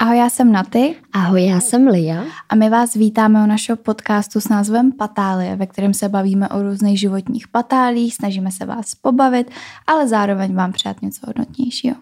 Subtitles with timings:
[0.00, 0.96] Ahoj, já jsem Naty.
[1.12, 2.24] Ahoj, já jsem Lia.
[2.48, 6.62] A my vás vítáme u našeho podcastu s názvem Patálie, ve kterém se bavíme o
[6.62, 9.50] různých životních patálích, snažíme se vás pobavit,
[9.86, 11.96] ale zároveň vám přát něco hodnotnějšího.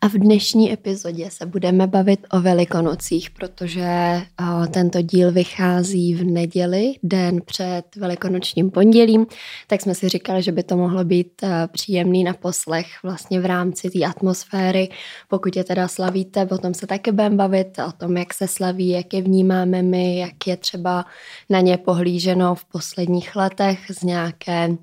[0.00, 6.24] A v dnešní epizodě se budeme bavit o Velikonocích, protože o, tento díl vychází v
[6.24, 9.26] neděli, den před Velikonočním pondělím,
[9.66, 13.46] tak jsme si říkali, že by to mohlo být o, příjemný na poslech vlastně v
[13.46, 14.88] rámci té atmosféry.
[15.28, 19.14] Pokud je teda slavíte, potom se taky budeme bavit o tom, jak se slaví, jak
[19.14, 21.04] je vnímáme my, jak je třeba
[21.50, 24.76] na ně pohlíženo v posledních letech z nějaké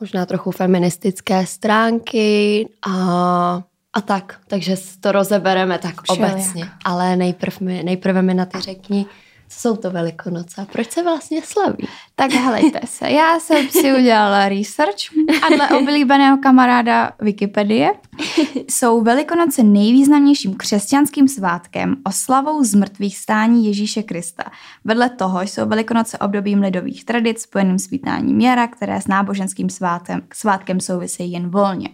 [0.00, 6.32] možná trochu feministické stránky a a tak, takže to rozebereme tak Všelijak.
[6.34, 6.68] obecně.
[6.84, 9.06] Ale nejprv mi, nejprve mi na ty řekni,
[9.58, 11.88] jsou to Velikonoce a proč se vlastně slaví?
[12.14, 14.96] Tak helejte se, já jsem si udělala research
[15.42, 17.90] a dle oblíbeného kamaráda Wikipedie
[18.70, 24.44] jsou Velikonoce nejvýznamnějším křesťanským svátkem oslavou zmrtvých stání Ježíše Krista.
[24.84, 30.22] Vedle toho jsou Velikonoce obdobím lidových tradic spojeným s vítáním jara, které s náboženským svátkem,
[30.34, 31.88] svátkem souvisejí jen volně.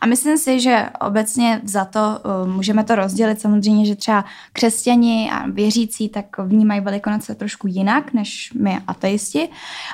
[0.00, 5.30] A myslím si, že obecně za to uh, můžeme to rozdělit samozřejmě, že třeba křesťani
[5.32, 7.01] a věřící tak vnímají Velikonoce
[7.34, 9.48] trošku jinak než my ateisti,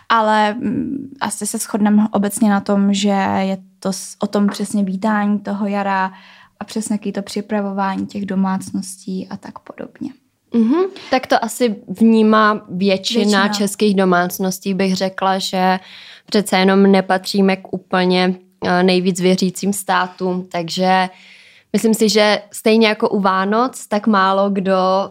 [0.08, 5.38] ale mm, asi se shodneme obecně na tom, že je to o tom přesně vítání
[5.38, 6.12] toho jara
[6.60, 10.10] a přesně jaký to připravování těch domácností a tak podobně.
[10.52, 10.88] Mm-hmm.
[11.10, 15.78] Tak to asi vnímá většina, většina českých domácností, bych řekla, že
[16.26, 21.08] přece jenom nepatříme k úplně eh, nejvíc věřícím státům, takže
[21.72, 25.10] myslím si, že stejně jako u Vánoc, tak málo kdo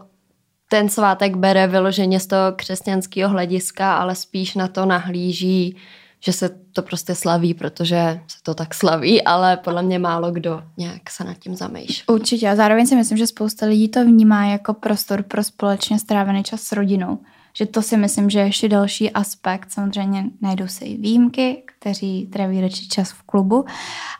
[0.68, 5.76] ten svátek bere vyloženě z toho křesťanského hlediska, ale spíš na to nahlíží,
[6.20, 10.62] že se to prostě slaví, protože se to tak slaví, ale podle mě málo kdo
[10.76, 12.04] nějak se nad tím zamýšlí.
[12.06, 16.42] Určitě a zároveň si myslím, že spousta lidí to vnímá jako prostor pro společně strávený
[16.42, 17.18] čas s rodinou.
[17.56, 19.72] Že to si myslím, že je ještě další aspekt.
[19.72, 23.64] Samozřejmě najdou se i výjimky, kteří tráví radši čas v klubu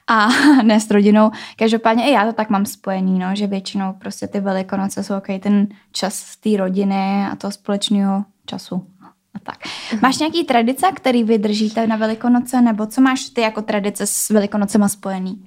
[0.07, 0.29] a
[0.63, 1.31] ne s rodinou.
[1.57, 5.39] Každopádně i já to tak mám spojený, no, že většinou prostě ty velikonoce jsou okay,
[5.39, 8.87] ten čas z té rodiny a toho společného času.
[9.35, 9.59] A tak.
[10.03, 14.89] Máš nějaký tradice, který vydržíte na Velikonoce, nebo co máš ty jako tradice s Velikonocema
[14.89, 15.47] spojený?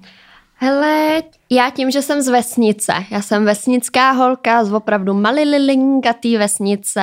[0.54, 7.00] Hele, já tím, že jsem z vesnice, já jsem vesnická holka z opravdu malililingatý vesnice,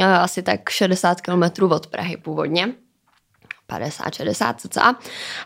[0.00, 2.68] eh, asi tak 60 kilometrů od Prahy původně.
[3.70, 4.96] 50, 60 cca.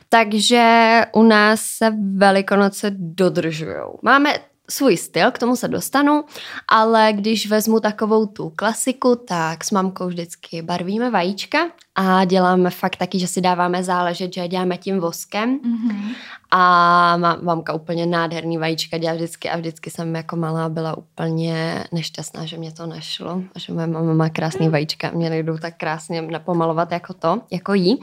[0.08, 3.98] Takže u nás se Velikonoce dodržujou.
[4.02, 4.34] Máme
[4.70, 6.24] svůj styl, k tomu se dostanu,
[6.68, 11.58] ale když vezmu takovou tu klasiku, tak s mamkou vždycky barvíme vajíčka
[11.94, 16.14] a děláme fakt taky, že si dáváme záležet, že děláme tím voskem mm-hmm.
[16.50, 21.84] a má, mamka úplně nádherný vajíčka dělá vždycky a vždycky jsem jako malá byla úplně
[21.92, 25.76] nešťastná, že mě to nešlo a že moje mama má krásný vajíčka mě nejdou tak
[25.76, 28.00] krásně napomalovat jako to, jako jí.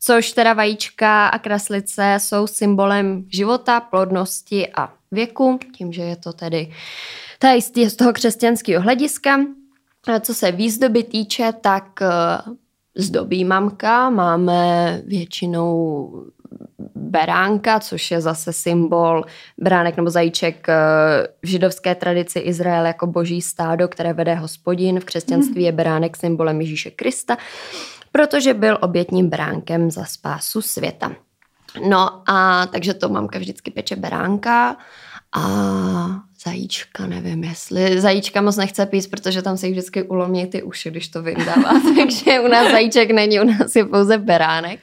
[0.00, 6.32] Což teda vajíčka a kraslice jsou symbolem života, plodnosti a věku, tím, že je to
[6.32, 6.72] tedy
[7.38, 9.40] tady z toho křesťanského hlediska.
[10.20, 12.08] Co se výzdoby týče, tak eh,
[12.96, 16.10] zdobí mamka, máme většinou
[16.94, 19.24] beránka, což je zase symbol
[19.58, 20.74] bránek nebo zajíček eh,
[21.42, 25.00] v židovské tradici Izrael jako boží stádo, které vede hospodin.
[25.00, 27.36] V křesťanství je beránek symbolem Ježíše Krista,
[28.12, 31.12] protože byl obětním bránkem za spásu světa.
[31.88, 34.76] No a takže to mamka vždycky peče beránka
[35.32, 35.42] a
[36.44, 40.90] zajíčka, nevím jestli, zajíčka moc nechce pít, protože tam se jí vždycky ulomí ty uši,
[40.90, 44.80] když to vyndává, takže u nás zajíček není, u nás je pouze beránek.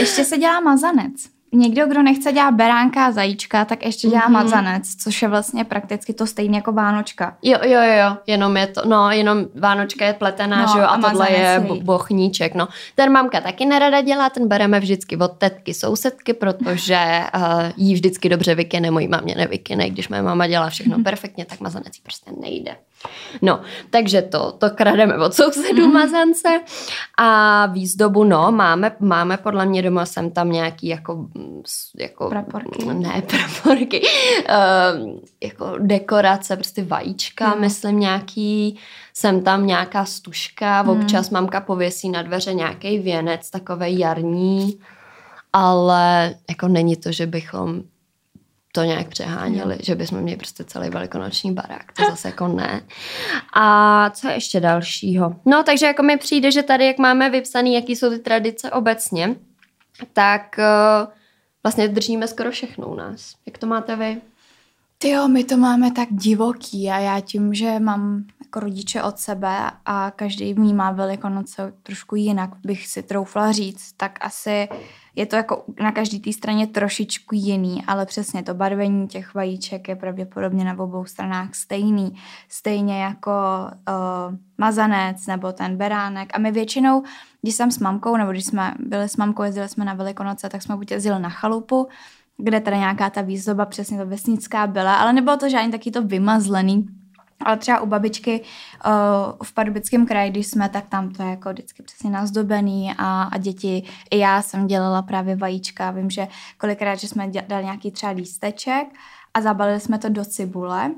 [0.00, 4.32] Ještě se dělá mazanec někdo, kdo nechce dělat beránka a zajíčka, tak ještě dělá mm-hmm.
[4.32, 7.36] mazanec, což je vlastně prakticky to stejné jako Vánočka.
[7.42, 10.88] Jo, jo, jo, jenom je to, no, jenom Vánočka je pletená, no, že jo, a,
[10.88, 12.68] a tohle je bo- bochníček, no.
[12.94, 17.42] Ten mamka taky nerada dělá, ten bereme vždycky od tetky sousedky, protože uh,
[17.76, 21.02] jí vždycky dobře vykyne, mojí mamě nevykyne, když moje mama dělá všechno mm-hmm.
[21.08, 22.76] perfektně, tak mazanec prostě nejde.
[23.42, 23.60] No,
[23.90, 25.92] takže to, to krademe od sousedů mm.
[25.92, 26.60] mazance
[27.18, 31.26] a výzdobu, no, máme, máme podle mě doma, jsem tam nějaký jako,
[31.98, 32.84] jako praporky.
[32.84, 37.60] ne, praporky, uh, jako dekorace, prostě vajíčka, mm.
[37.60, 38.78] myslím nějaký,
[39.14, 40.88] jsem tam nějaká stužka, mm.
[40.88, 44.80] občas mamka pověsí na dveře nějaký věnec, takový jarní,
[45.52, 47.82] ale jako není to, že bychom
[48.78, 49.80] to nějak přeháněli, no.
[49.82, 52.80] že bychom měli prostě celý velikonoční barák, to zase jako ne.
[53.52, 55.36] A co ještě dalšího?
[55.44, 59.36] No, takže jako mi přijde, že tady, jak máme vypsaný, jaký jsou ty tradice obecně,
[60.12, 61.12] tak uh,
[61.62, 63.34] vlastně držíme skoro všechno u nás.
[63.46, 64.20] Jak to máte vy?
[64.98, 69.18] Ty jo, my to máme tak divoký a já tím, že mám jako rodiče od
[69.18, 74.68] sebe a každý vnímá Velikonoce trošku jinak, bych si troufla říct, tak asi
[75.18, 79.88] je to jako na každý té straně trošičku jiný, ale přesně to barvení těch vajíček
[79.88, 82.14] je pravděpodobně na obou stranách stejný.
[82.48, 83.30] Stejně jako
[83.88, 86.30] uh, mazanec nebo ten beránek.
[86.34, 87.02] A my většinou,
[87.42, 90.62] když jsem s mamkou, nebo když jsme byli s mamkou, jezdili jsme na Velikonoce, tak
[90.62, 91.88] jsme buď jezdili na chalupu,
[92.36, 96.02] kde teda nějaká ta výzdoba přesně to vesnická byla, ale nebylo to žádný taky to
[96.02, 96.86] vymazlený,
[97.44, 98.92] ale třeba u babičky uh,
[99.42, 103.38] v Pardubickém kraji, když jsme, tak tam to je jako vždycky přesně nazdobený a, a
[103.38, 108.12] děti, i já jsem dělala právě vajíčka, vím, že kolikrát, že jsme dali nějaký třeba
[108.12, 108.86] lísteček
[109.34, 110.90] a zabalili jsme to do cibule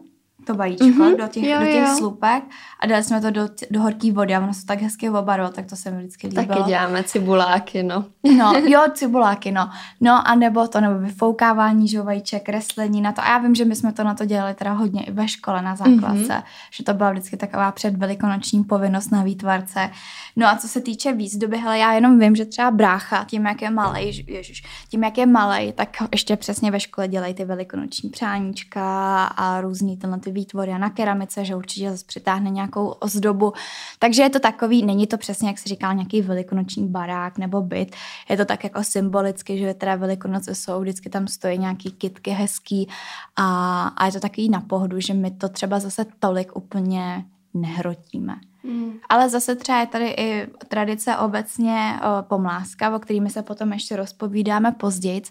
[0.47, 1.17] to vajíčko mm-hmm.
[1.17, 1.95] do těch, jo, do těch jo.
[1.97, 2.45] slupek
[2.81, 5.67] a dali jsme to do, do horké vody a ono se tak hezky obarvilo, tak
[5.67, 6.47] to se mi vždycky líbilo.
[6.47, 8.05] Taky děláme cibuláky, no.
[8.37, 9.71] No, jo, cibuláky, no.
[10.01, 13.23] No a nebo to, nebo vyfoukávání, že vajíček, kreslení na to.
[13.23, 15.63] A já vím, že my jsme to na to dělali teda hodně i ve škole
[15.63, 16.43] na základce, mm-hmm.
[16.71, 19.91] že to byla vždycky taková předvelikonoční povinnost na výtvarce.
[20.37, 23.63] No a co se týče výzdoby, hele, já jenom vím, že třeba brácha, tím, jak
[23.63, 28.11] je malej, ježiš, tím, jak je malej, tak ještě přesně ve škole dělají ty velikonoční
[28.11, 33.53] přáníčka a různý tenhle ty výtvory a na keramice, že určitě zase přitáhne nějakou ozdobu.
[33.99, 37.97] Takže je to takový, není to přesně, jak se říkal, nějaký velikonoční barák nebo byt.
[38.29, 42.89] Je to tak jako symbolicky, že teda velikonoce jsou, vždycky tam stojí nějaký kitky hezký
[43.37, 48.35] a, a je to takový na pohodu, že my to třeba zase tolik úplně nehrotíme.
[48.63, 48.93] Mm.
[49.09, 53.97] Ale zase třeba je tady i tradice obecně o, pomláska, o kterými se potom ještě
[53.97, 55.23] rozpovídáme později.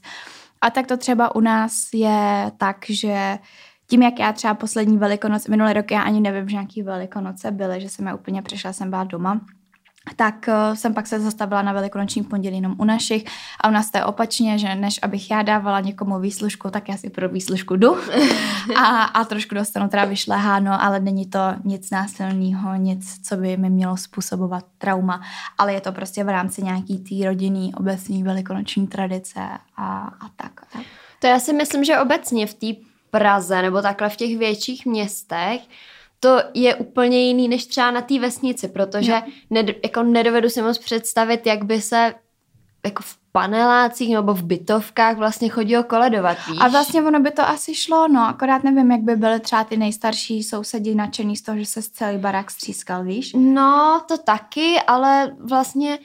[0.62, 3.40] A tak to třeba u nás je tak, že
[3.90, 7.82] tím, jak já třeba poslední velikonoc, minulý rok já ani nevím, že nějaký velikonoce byly,
[7.82, 9.42] že jsem je úplně přišla, jsem byla doma,
[10.16, 13.26] tak uh, jsem pak se zastavila na velikonoční pondělí jenom u našich
[13.62, 16.98] a u nás to je opačně, že než abych já dávala někomu výslužku, tak já
[16.98, 17.98] si pro výslužku jdu
[18.76, 23.70] a, a trošku dostanu teda vyšleháno, ale není to nic násilného, nic, co by mi
[23.70, 25.22] mělo způsobovat trauma,
[25.58, 29.40] ale je to prostě v rámci nějaký té rodinný obecní velikonoční tradice
[29.78, 30.52] a, a tak.
[31.20, 35.62] To já si myslím, že obecně v té Praze nebo takhle v těch větších městech,
[36.20, 40.78] to je úplně jiný než třeba na té vesnici, protože ned, jako nedovedu si moc
[40.78, 42.14] představit, jak by se
[42.86, 46.58] jako v panelácích nebo v bytovkách vlastně chodilo koledovat, víš?
[46.62, 49.78] A vlastně ono by to asi šlo, no, akorát nevím, jak by byly třeba ty
[49.78, 53.34] nejstarší sousedi nadšený z toho, že se celý barák střískal, víš?
[53.38, 56.00] No, to taky, ale vlastně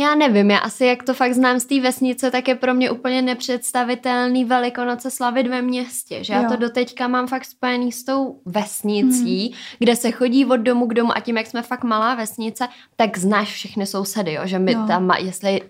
[0.00, 2.90] já nevím, já asi jak to fakt znám z té vesnice, tak je pro mě
[2.90, 6.42] úplně nepředstavitelný Velikonoce slavit ve městě, že jo.
[6.42, 9.58] já to doteďka mám fakt spojený s tou vesnicí, hmm.
[9.78, 13.18] kde se chodí od domu k domu a tím, jak jsme fakt malá vesnice, tak
[13.18, 14.84] znáš všechny sousedy, jo, že my jo.
[14.86, 15.62] tam, jestli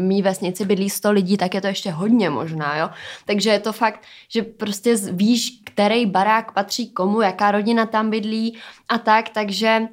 [0.00, 2.90] mý vesnici bydlí 100 lidí, tak je to ještě hodně možná, jo.
[3.24, 8.58] Takže je to fakt, že prostě víš, který barák patří komu, jaká rodina tam bydlí
[8.88, 9.88] a tak, takže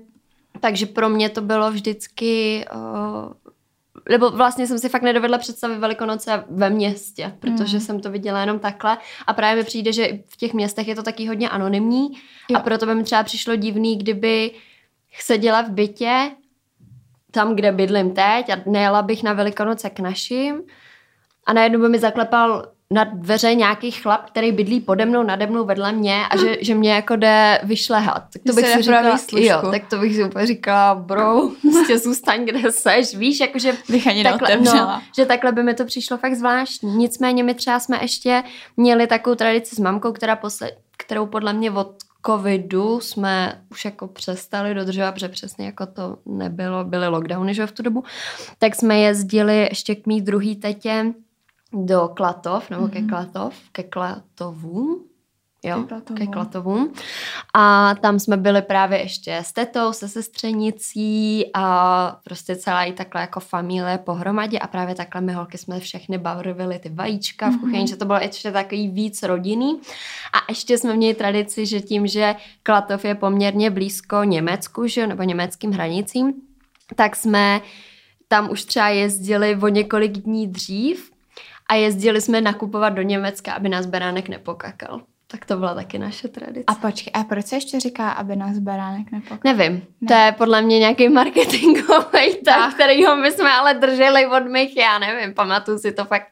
[0.59, 3.33] takže pro mě to bylo vždycky uh,
[4.09, 7.81] nebo vlastně jsem si fakt nedovedla představit Velikonoce ve městě, protože mm.
[7.81, 8.97] jsem to viděla jenom takhle
[9.27, 12.09] a právě mi přijde, že v těch městech je to taky hodně anonymní
[12.49, 12.57] jo.
[12.57, 14.51] a proto by mi třeba přišlo divný, kdyby
[15.19, 16.31] seděla v bytě
[17.31, 20.61] tam, kde bydlím teď a nejela bych na Velikonoce k našim
[21.45, 25.65] a najednou by mi zaklepal na dveře nějaký chlap, který bydlí pode mnou, nade mnou,
[25.65, 28.23] vedle mě a že, že mě jako jde vyšlehat.
[28.33, 32.45] Tak to bych si říkala, jo, tak to bych si úplně říkala, bro, prostě zůstaň,
[32.45, 36.35] kde seš, víš, jakože bych ani takhle, no, že takhle by mi to přišlo fakt
[36.35, 36.95] zvláštní.
[36.95, 38.43] Nicméně my třeba jsme ještě
[38.77, 44.07] měli takovou tradici s mamkou, která posled, kterou podle mě od covidu jsme už jako
[44.07, 48.03] přestali dodržovat, protože přesně jako to nebylo, byly lockdowny, že v tu dobu,
[48.59, 51.13] tak jsme jezdili ještě k mý druhý tetě
[51.73, 52.89] do Klatov, nebo mm-hmm.
[52.89, 53.09] ke mhm.
[53.09, 55.03] Klatov, ke Klatovům,
[55.63, 55.85] jo,
[56.17, 56.93] ke Klatovům.
[57.53, 63.21] A tam jsme byli právě ještě s tetou, se sestřenicí a prostě celá i takhle
[63.21, 67.57] jako familie pohromadě a právě takhle my holky jsme všechny barvili ty vajíčka mm-hmm.
[67.57, 67.87] v kuchyni, mhm.
[67.87, 69.81] že to bylo ještě takový víc rodinný.
[70.33, 75.23] A ještě jsme měli tradici, že tím, že Klatov je poměrně blízko Německu, že, nebo
[75.23, 76.33] německým hranicím,
[76.95, 77.61] tak jsme
[78.27, 81.11] tam už třeba jezdili o několik dní dřív
[81.69, 85.01] a jezdili jsme nakupovat do Německa, aby nás beránek nepokakal.
[85.31, 86.63] Tak to byla taky naše tradice.
[86.67, 89.53] A počkej, a proč se ještě říká, aby nás beránek nepokakal?
[89.53, 90.07] Nevím, ne.
[90.07, 94.99] to je podle mě nějaký marketingový tak, kterýho my jsme ale drželi od mých, já
[94.99, 96.27] nevím, pamatuju si to fakt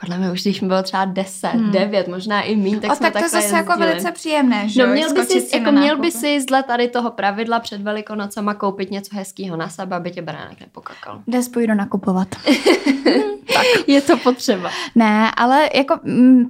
[0.00, 1.70] podle mě už když mi bylo třeba 10, hmm.
[1.70, 3.58] 9, možná i méně, tak o, jsme tak to zase jezdili.
[3.58, 7.10] jako velice příjemné, že No měl by, si, jako měl by si zle tady toho
[7.10, 11.22] pravidla před Velikonocema koupit něco hezkého na sebe, aby tě bránek nepokakal.
[11.26, 12.28] Dnes půjdu nakupovat.
[13.54, 13.64] tak.
[13.86, 14.70] Je to potřeba.
[14.94, 16.00] Ne, ale jako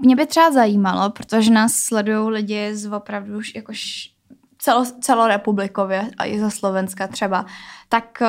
[0.00, 3.72] mě by třeba zajímalo, protože nás sledují lidi z opravdu jako
[4.58, 7.46] celo, celorepublikově a i za Slovenska třeba,
[7.88, 8.26] tak uh,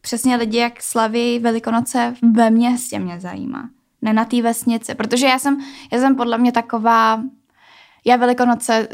[0.00, 3.68] přesně lidi, jak slaví Velikonoce ve městě mě zajímá.
[4.02, 5.60] Ne na té vesnici, protože já jsem,
[5.92, 7.22] já jsem podle mě taková,
[8.04, 8.88] já Velikonoce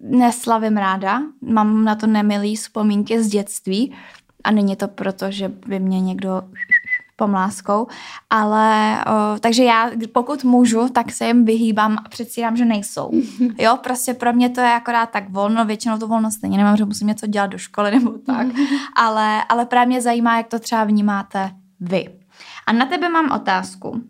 [0.00, 3.94] neslavím ráda, mám na to nemilý vzpomínky z dětství
[4.44, 6.42] a není to proto, že by mě někdo
[7.16, 7.86] pomláskou,
[8.30, 13.10] ale o, takže já pokud můžu, tak se jim vyhýbám a předstírám, že nejsou.
[13.58, 16.84] Jo, prostě pro mě to je akorát tak volno, většinou to volno stejně nemám, že
[16.84, 18.46] musím něco dělat do školy nebo tak,
[18.96, 22.08] ale, ale právě mě zajímá, jak to třeba vnímáte vy.
[22.66, 24.02] A na tebe mám otázku.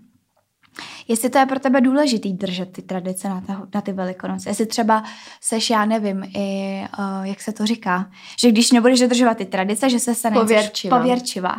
[1.09, 4.51] Jestli to je pro tebe důležitý držet ty tradice na, ta, na ty velikonoce.
[4.51, 5.05] Jestli třeba
[5.41, 9.91] seš, já nevím, i, uh, jak se to říká, že když nebudeš dodržovat ty tradice,
[9.91, 10.99] že se stane pověrčivá.
[10.99, 11.57] pověrčivá.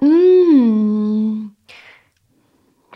[0.00, 1.50] Hmm.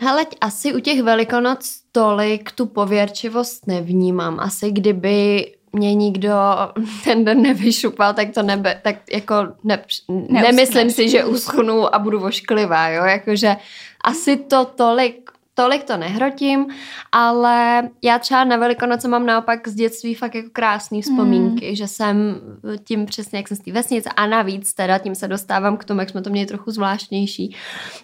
[0.01, 4.39] Hele, asi u těch velikonoc tolik tu pověrčivost nevnímám.
[4.39, 6.33] Asi kdyby mě nikdo
[7.03, 9.83] ten den nevyšupal, tak to nebe, tak jako ne,
[10.29, 13.55] nemyslím si, že uschnu a budu vošklivá, jo, jakože
[14.03, 16.67] asi to tolik tolik to nehrotím,
[17.11, 21.75] ale já třeba na Velikonoce mám naopak z dětství fakt jako krásné vzpomínky, mm.
[21.75, 22.41] že jsem
[22.83, 25.99] tím přesně, jak jsem z té vesnice a navíc teda tím se dostávám k tomu,
[25.99, 27.55] jak jsme to měli trochu zvláštnější,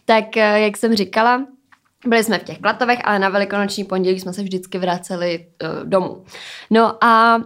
[0.05, 1.45] tak eh, jak jsem říkala,
[2.05, 6.23] byli jsme v těch klatovech, ale na velikonoční pondělí jsme se vždycky vraceli uh, domů.
[6.69, 7.41] No a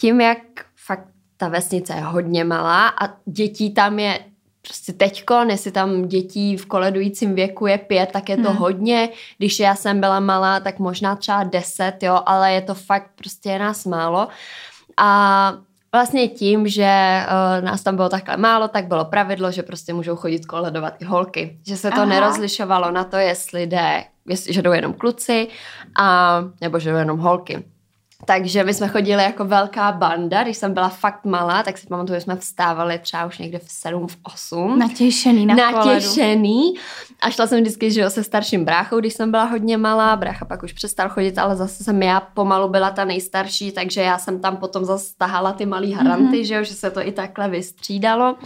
[0.00, 0.38] tím, jak
[0.86, 4.18] fakt ta vesnice je hodně malá a dětí tam je
[4.62, 8.58] prostě teďko, jestli tam dětí v koledujícím věku je pět, tak je to hmm.
[8.58, 9.08] hodně.
[9.38, 13.48] Když já jsem byla malá, tak možná třeba deset, jo, ale je to fakt prostě
[13.48, 14.28] je nás málo.
[14.96, 15.52] A
[15.94, 20.16] vlastně tím, že uh, nás tam bylo takhle málo, tak bylo pravidlo, že prostě můžou
[20.16, 21.58] chodit koledovat i holky.
[21.66, 22.04] Že se to Aha.
[22.04, 25.48] nerozlišovalo na to, jestli jde, jestli, že jdou jenom kluci
[25.98, 27.64] a, nebo že jdou jenom holky.
[28.26, 32.16] Takže my jsme chodili jako velká banda, když jsem byla fakt malá, tak si pamatuju,
[32.16, 34.78] že jsme vstávali třeba už někde v 7, v 8.
[34.78, 36.74] Natěšený na Natěšený.
[37.20, 40.16] A šla jsem vždycky že se starším bráchou, když jsem byla hodně malá.
[40.16, 44.18] Brácha pak už přestal chodit, ale zase jsem já pomalu byla ta nejstarší, takže já
[44.18, 46.46] jsem tam potom zase tahala ty malý haranty, mm-hmm.
[46.46, 48.36] že, jo, že se to i takhle vystřídalo.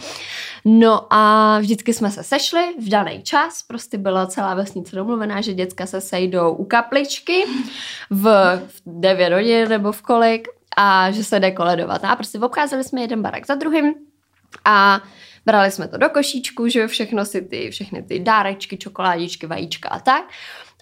[0.69, 5.53] No a vždycky jsme se sešli v daný čas, prostě byla celá vesnice domluvená, že
[5.53, 7.45] děcka se sejdou u kapličky
[8.09, 8.25] v,
[8.67, 10.47] v 9 hodin nebo v kolik
[10.77, 12.05] a že se jde koledovat.
[12.05, 13.93] A prostě obcházeli jsme jeden barak za druhým
[14.65, 15.01] a
[15.45, 19.99] brali jsme to do košíčku, že všechno si ty, všechny ty dárečky, čokoládičky, vajíčka a
[19.99, 20.23] tak.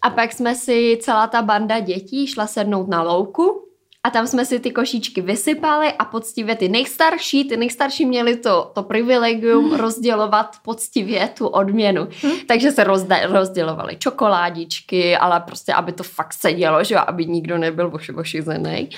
[0.01, 3.64] A pak jsme si celá ta banda dětí šla sednout na louku
[4.05, 8.71] a tam jsme si ty košíčky vysypali a poctivě ty nejstarší, ty nejstarší měli to,
[8.74, 9.79] to privilegium hmm.
[9.79, 12.07] rozdělovat poctivě tu odměnu.
[12.21, 12.31] Hmm.
[12.47, 17.57] Takže se rozda, rozdělovali čokoládičky, ale prostě, aby to fakt sedělo, že jo, aby nikdo
[17.57, 18.89] nebyl voši, ošizený.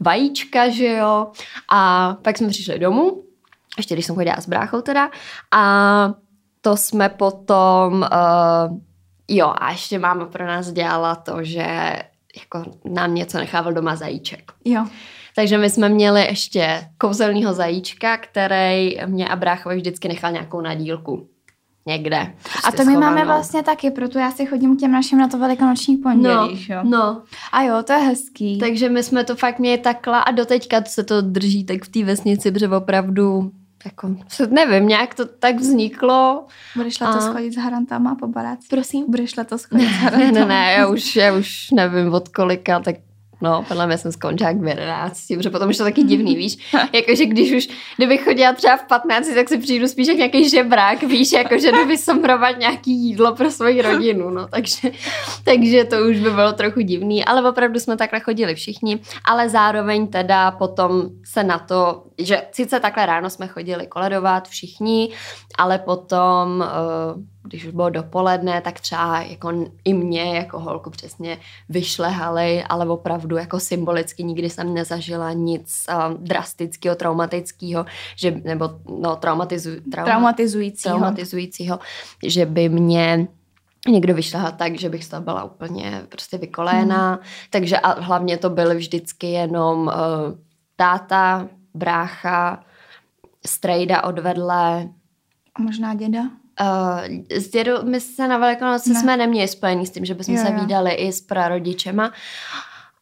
[0.00, 1.26] Vajíčka, že jo.
[1.72, 3.22] A pak jsme přišli domů,
[3.76, 5.10] ještě když jsem chodila s bráchou teda,
[5.54, 6.12] a
[6.60, 8.78] to jsme potom, uh,
[9.28, 11.96] jo, a ještě máma pro nás dělala to, že
[12.38, 14.52] jako nám něco nechával doma zajíček.
[14.64, 14.86] Jo.
[15.36, 21.28] Takže my jsme měli ještě kouzelného zajíčka, který mě a bráchovi vždycky nechal nějakou nadílku.
[21.88, 22.34] Někde.
[22.42, 23.00] Prostě a to my schovanou.
[23.00, 26.74] máme vlastně taky, proto já si chodím k těm našim na to velikonoční pondělí, no,
[26.74, 26.80] jo?
[26.84, 27.22] No.
[27.52, 28.58] A jo, to je hezký.
[28.58, 32.04] Takže my jsme to fakt měli takhle a doteďka se to drží tak v té
[32.04, 33.50] vesnici, protože opravdu
[33.84, 34.16] jako,
[34.50, 36.46] nevím, nějak to tak vzniklo.
[36.76, 37.32] Budeš letos a...
[37.32, 38.68] chodit s harantama po baráci?
[38.70, 39.10] Prosím?
[39.10, 40.24] Budeš letos chodit s harantama?
[40.32, 42.96] Ne, ne, ne, já už, já už nevím od kolika, tak
[43.40, 46.72] No, podle mě jsem skončila v 11, protože potom už to taky divný, víš.
[46.92, 51.02] Jakože když už, kdybych chodila třeba v 15, tak si přijdu spíš jak nějaký žebrák,
[51.02, 54.90] víš, jakože jdu vysomrovat nějaký jídlo pro svoji rodinu, no, takže,
[55.44, 60.06] takže to už by bylo trochu divný, ale opravdu jsme takhle chodili všichni, ale zároveň
[60.06, 65.12] teda potom se na to, že sice takhle ráno jsme chodili koledovat všichni,
[65.58, 66.64] ale potom
[67.16, 69.52] uh, když už bylo dopoledne, tak třeba jako
[69.84, 71.38] i mě jako holku přesně
[71.68, 77.86] vyšlehali, ale opravdu jako symbolicky nikdy jsem nezažila nic um, drastického, traumatického,
[78.16, 80.98] že, nebo no, traumatizu, trauma, traumatizujícího.
[80.98, 81.78] traumatizujícího,
[82.26, 83.28] že by mě
[83.88, 87.08] někdo vyšlehal tak, že bych z toho byla úplně prostě vykoléná.
[87.12, 87.22] Hmm.
[87.50, 89.92] Takže a hlavně to byly vždycky jenom uh,
[90.76, 92.64] táta, brácha,
[93.46, 94.88] strejda odvedle.
[95.54, 96.20] A možná děda?
[96.60, 99.00] Uh, s dědou, my se na Velikonoce Ne.
[99.00, 100.60] jsme neměli spojený s tím, že bychom Jo, se jo.
[100.60, 102.12] vídali i s prarodičema,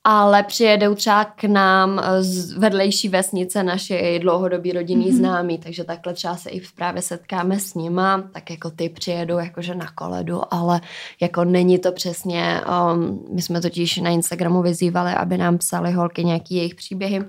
[0.04, 5.14] ale přijedou třeba k nám eh, z vedlejší vesnice naši dlouhodobí rodinný Mhm.
[5.14, 5.18] mm-hmm.
[5.18, 9.74] známí, takže takhle třeba se i právě setkáme s nima, tak jako ty přijedou jakože
[9.74, 10.80] na koledu, ale
[11.20, 12.60] jako není to přesně,
[12.94, 17.24] um, my jsme totiž na Instagramu vyzývali, aby nám psali holky nějaký jejich příběhy,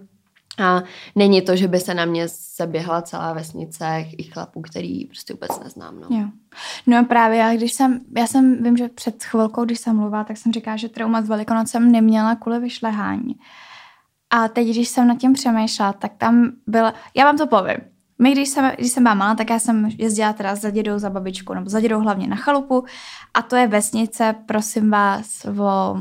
[0.60, 0.84] a
[1.16, 5.60] není to, že by se na mě seběhla celá vesnice i chlapů, který prostě vůbec
[5.64, 6.00] neznám.
[6.00, 6.18] No.
[6.18, 6.28] Jo.
[6.88, 10.24] No a právě já, když jsem, já jsem, vím, že před chvilkou, když jsem mluvila,
[10.24, 13.36] tak jsem říkala, že trauma s Velikonocem neměla kvůli vyšlehání.
[14.30, 17.78] A teď, když jsem nad tím přemýšlela, tak tam byla, já vám to povím.
[18.20, 21.10] My, když jsem, když jsem byla malá, tak já jsem jezdila teda za dědou, za
[21.10, 22.86] babičkou, nebo za dědou hlavně na chalupu.
[23.34, 25.98] A to je vesnice, prosím vás, o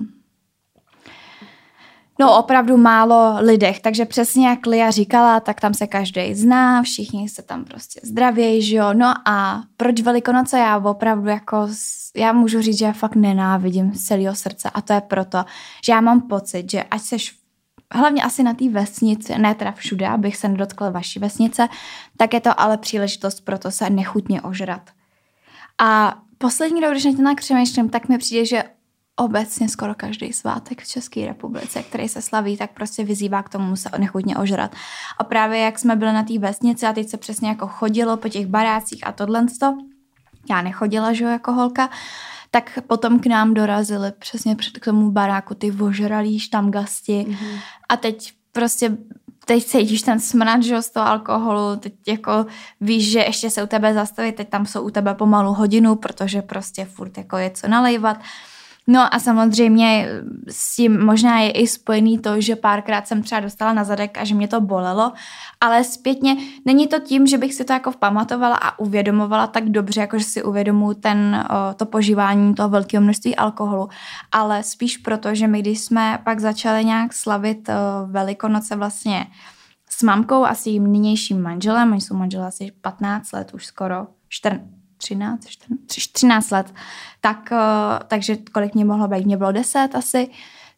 [2.18, 7.28] No opravdu málo lidech, takže přesně jak Lia říkala, tak tam se každý zná, všichni
[7.28, 8.94] se tam prostě zdravějí, že jo.
[8.94, 11.68] No a proč Velikonoce já opravdu jako,
[12.16, 15.44] já můžu říct, že já fakt nenávidím z celého srdce a to je proto,
[15.84, 17.36] že já mám pocit, že ať seš
[17.94, 21.68] hlavně asi na té vesnici, ne teda všude, abych se nedotkla vaší vesnice,
[22.16, 24.90] tak je to ale příležitost pro to se nechutně ožrat.
[25.78, 28.64] A poslední rok, když na tak přemýšlím, tak mi přijde, že
[29.16, 33.76] obecně skoro každý svátek v České republice, který se slaví, tak prostě vyzývá k tomu
[33.76, 34.74] se nechutně ožrat.
[35.18, 38.28] A právě jak jsme byli na té vesnici a teď se přesně jako chodilo po
[38.28, 39.46] těch barácích a tohle
[40.50, 41.90] já nechodila, že jo, jako holka,
[42.50, 47.58] tak potom k nám dorazili přesně před k tomu baráku ty ožralí štamgasti Mhm.
[47.88, 48.96] a teď prostě
[49.46, 52.46] teď cítíš ten smrad, že jo, z toho alkoholu, teď jako
[52.80, 56.42] víš, že ještě se u tebe zastaví, teď tam jsou u tebe pomalu hodinu, protože
[56.42, 58.18] prostě furt jako je co nalejvat.
[58.86, 60.08] No a samozřejmě
[60.48, 64.24] s tím možná je i spojený to, že párkrát jsem třeba dostala na zadek a
[64.24, 65.12] že mě to bolelo,
[65.60, 70.00] ale zpětně není to tím, že bych si to jako pamatovala a uvědomovala tak dobře,
[70.00, 71.44] jako že si uvědomuji ten,
[71.76, 73.88] to požívání toho velkého množství alkoholu,
[74.32, 77.70] ale spíš proto, že my když jsme pak začali nějak slavit
[78.06, 79.26] Velikonoce vlastně
[79.90, 84.06] s mamkou a s jejím nynějším manželem, oni jsou manželé asi 15 let už skoro,
[84.28, 86.74] 14, 13, 14, 13 let,
[87.20, 87.56] tak, eh,
[88.08, 90.30] takže kolik mě mohlo být, mě bylo 10 asi,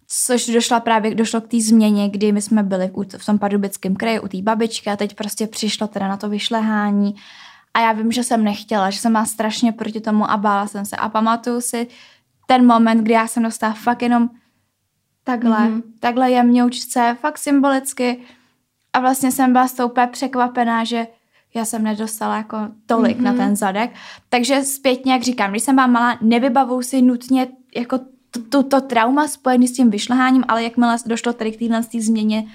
[0.08, 3.96] což došla právě, došlo k té změně, kdy my jsme byli v, v tom pardubickém
[3.96, 7.14] kraji u té babičky a teď prostě přišlo teda na to vyšlehání
[7.74, 10.84] a já vím, že jsem nechtěla, že jsem má strašně proti tomu a bála jsem
[10.84, 11.86] se a pamatuju si
[12.46, 14.30] ten moment, kdy já jsem dostala fakt jenom
[15.24, 15.78] takhle, Mhm.
[15.78, 15.82] mm-hmm.
[16.00, 18.20] takhle jemňoučce, fakt symbolicky
[18.92, 21.06] a vlastně jsem byla z toho úplně překvapená, že
[21.56, 23.22] já jsem nedostala jako tolik mm-hmm.
[23.22, 23.90] na ten zadek.
[24.28, 27.98] Takže zpětně, jak říkám, když jsem byla malá, nevybavuju si nutně jako
[28.48, 32.46] to, to, trauma spojené s tím vyšleháním, ale jakmile došlo tady k téhle té změně,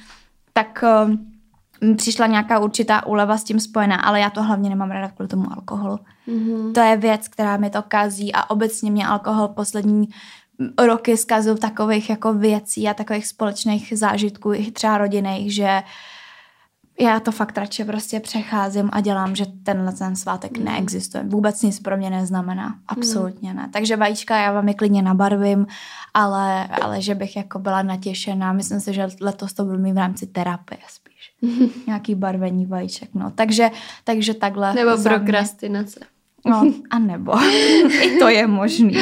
[0.54, 5.10] tak um, přišla nějaká určitá úleva s tím spojená, ale já to hlavně nemám ráda
[5.10, 6.00] kvůli tomu alkoholu.
[6.28, 6.74] Mhm.
[6.74, 10.08] To je věc, která mi to kazí a obecně mě alkohol poslední
[10.86, 15.84] roky zkazil takových jako věcí a takových společných zážitků, i třeba rodinných, že
[17.00, 20.66] já to fakt radši prostě přecházím a dělám, že tenhle ten svátek mm.
[20.66, 21.24] neexistuje.
[21.24, 22.76] Vůbec nic pro mě neznamená.
[22.88, 23.70] Absolutně ne.
[23.74, 25.68] Takže vajíčka já vám je klidně nabarvím,
[26.14, 28.54] ale, ale že bych jako byla natěšená.
[28.54, 31.34] Myslím si, že letos to budu mít v rámci terapie spíš.
[31.88, 33.32] Nějaký barvení vajíček, no.
[33.36, 33.70] Takže,
[34.04, 34.74] takže takhle.
[34.74, 36.00] Nebo prokrastinace.
[36.46, 37.40] No, a nebo.
[38.02, 38.94] I to je možný.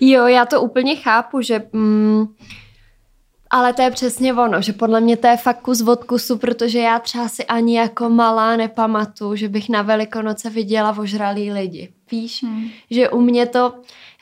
[0.00, 1.62] Jo, já to úplně chápu, že...
[1.72, 2.26] Mm,
[3.50, 6.78] ale to je přesně ono, že podle mě to je fakt kus od kusu, protože
[6.78, 11.88] já třeba si ani jako malá nepamatuju, že bych na Velikonoce viděla ožralý lidi.
[12.10, 12.42] Víš?
[12.42, 12.68] Hmm.
[12.90, 13.72] Že u mě to,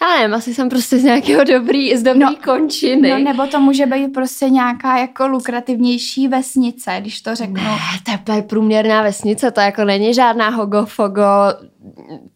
[0.03, 3.11] já nevím, asi jsem prostě z nějakého dobrý, z dobrý No, končiny.
[3.11, 7.63] No nebo to může být prostě nějaká jako lukrativnější vesnice, když to řeknu.
[8.09, 11.23] Ne, to je průměrná vesnice, to jako není žádná hogofogo,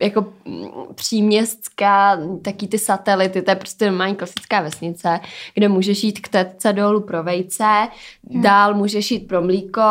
[0.01, 5.21] jako mm, příměstská, taky ty satelity, to je prostě normální klasická vesnice,
[5.55, 7.89] kde můžeš jít k tetce dolů pro vejce,
[8.31, 8.43] hmm.
[8.43, 9.83] dál můžeš jít pro mlíko.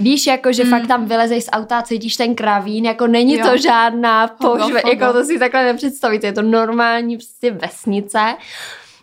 [0.00, 0.70] Víš, jako, že hmm.
[0.70, 3.46] fakt tam vylezeš z auta a cítíš ten kravín, jako není Jo.
[3.50, 4.88] to žádná Hogofogo.
[4.88, 8.34] jako to si takhle nepředstavíte, je to normální prostě vesnice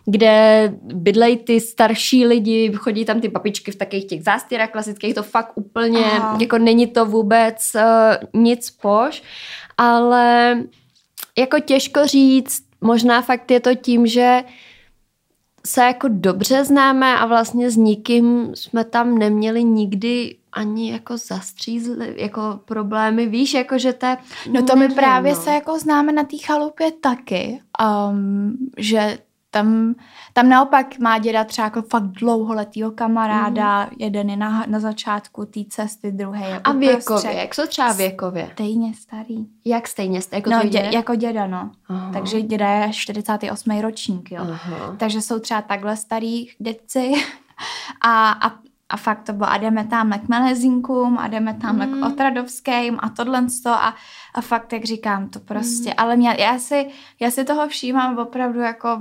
[0.06, 5.22] kde bydlejí ty starší lidi, chodí tam ty papičky v takových těch zástěrách klasických, to
[5.22, 6.38] fakt úplně, Aha.
[6.40, 9.22] jako není to vůbec uh, nic poš,
[9.78, 10.56] ale
[11.38, 14.44] jako těžko říct, možná fakt je to tím, že
[15.66, 22.14] se jako dobře známe a vlastně s nikým jsme tam neměli nikdy ani jako zastřízli,
[22.16, 24.16] jako problémy, víš, jako že to je...
[24.50, 25.40] No to my nevím, právě no.
[25.40, 27.60] se jako známe na té chalupě taky,
[28.10, 29.18] um, že
[29.56, 29.94] tam,
[30.32, 33.90] tam naopak má děda třeba jako fakt dlouholetýho kamaráda, mm.
[33.98, 38.50] jeden je na, na začátku té cesty, druhý je A věkově, jak jsou třeba věkově?
[38.52, 39.46] Stejně starý.
[39.64, 40.38] Jak stejně starý?
[40.38, 40.90] Jako, no, dě, děda?
[40.90, 41.70] jako děda, no.
[41.88, 42.10] Aha.
[42.12, 43.80] Takže děda je 48.
[43.80, 44.42] ročník, jo.
[44.42, 44.96] Aha.
[44.98, 47.12] Takže jsou třeba takhle starý dědci
[48.00, 52.00] a, a a fakt to bylo, a jdeme tamhle k Melezinkům a jdeme tamhle mm.
[52.00, 53.94] k Otradovským a tohle a,
[54.34, 55.94] a fakt, jak říkám, to prostě, mm.
[55.96, 56.88] ale mě, já, si,
[57.20, 59.00] já si toho všímám opravdu jako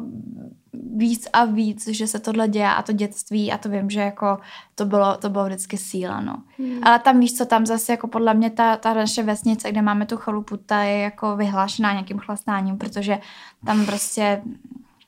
[0.96, 4.38] víc a víc, že se tohle děje a to dětství a to vím, že jako
[4.76, 6.44] to bylo, to bylo vždycky síla, no.
[6.58, 6.80] Mm.
[6.84, 10.06] Ale tam víš co, tam zase jako podle mě ta, ta naše vesnice, kde máme
[10.06, 13.20] tu chalupu, ta je jako vyhlášená nějakým chlastáním, protože
[13.66, 14.42] tam prostě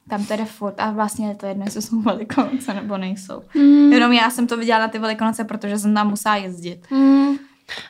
[0.10, 3.42] tam tedy furt a vlastně je to jedno, jestli jsou velikonoce nebo nejsou.
[3.56, 3.94] Mm.
[3.94, 6.92] Jenom já jsem to viděla na ty velikonoce, protože jsem tam musela jezdit.
[6.92, 7.36] Mm.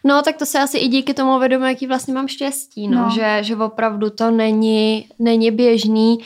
[0.04, 3.10] No, tak to se asi i díky tomu vědomu, jaký vlastně mám štěstí, no, no.
[3.10, 6.18] Že, že opravdu to není, není běžný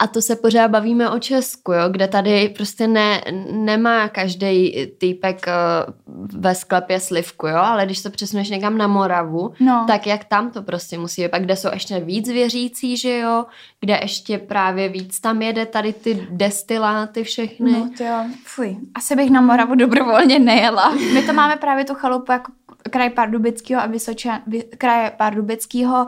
[0.00, 5.46] a to se pořád bavíme o Česku, jo, kde tady prostě ne, nemá každý týpek
[5.46, 5.94] uh,
[6.40, 9.84] ve sklepě slivku, jo, ale když se přesuneš někam na Moravu, no.
[9.86, 13.44] tak jak tam to prostě musí být, pak kde jsou ještě víc věřící, že jo,
[13.80, 17.72] kde ještě právě víc tam jede tady ty destiláty všechny.
[17.72, 20.90] No to jo, fuj, asi bych na Moravu dobrovolně nejela.
[21.14, 22.52] My to máme právě tu chalupu jako
[22.90, 24.42] kraj Pardubického a Vysočan,
[24.78, 26.06] kraje Pardubického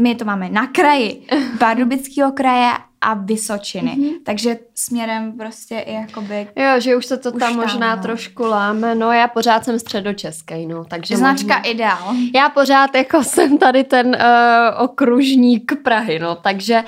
[0.00, 1.26] my to máme na kraji
[1.58, 3.96] Pardubického kraje a Vysočiny.
[3.98, 4.14] Mm-hmm.
[4.24, 6.48] Takže směrem prostě i jakoby...
[6.56, 8.02] Jo, že už se to tam možná no.
[8.02, 8.94] trošku láme.
[8.94, 10.84] No já pořád jsem středočeský, no.
[10.84, 11.70] Takže Značka možná...
[11.70, 12.14] ideál.
[12.34, 16.36] Já pořád jako jsem tady ten uh, okružník Prahy, no.
[16.36, 16.84] Takže,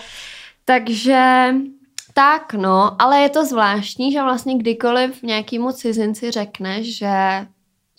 [0.64, 1.54] takže
[2.14, 2.96] tak, no.
[2.98, 7.46] Ale je to zvláštní, že vlastně kdykoliv nějakýmu cizinci řekneš, že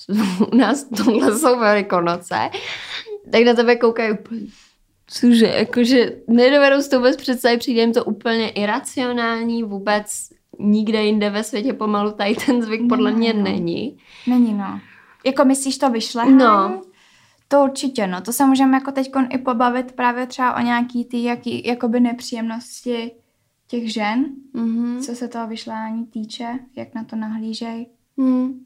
[0.54, 2.50] u nás tohle jsou velikonoce,
[3.32, 4.48] tak na tebe koukají úplně
[5.14, 11.30] Cože, jakože nedovedu s to vůbec představit, přijde jim to úplně iracionální, vůbec nikde jinde
[11.30, 13.44] ve světě pomalu tady ten zvyk podle mě no.
[13.44, 13.98] není.
[14.28, 14.80] Není, no.
[15.26, 16.32] Jako myslíš to vyšle?
[16.32, 16.82] No.
[17.48, 18.22] To určitě, no.
[18.22, 23.12] To se můžeme jako teď i pobavit právě třeba o nějaký ty jaký, jakoby nepříjemnosti
[23.68, 25.00] těch žen, mm-hmm.
[25.00, 27.88] co se toho vyšlání týče, jak na to nahlížej.
[28.18, 28.60] Mm.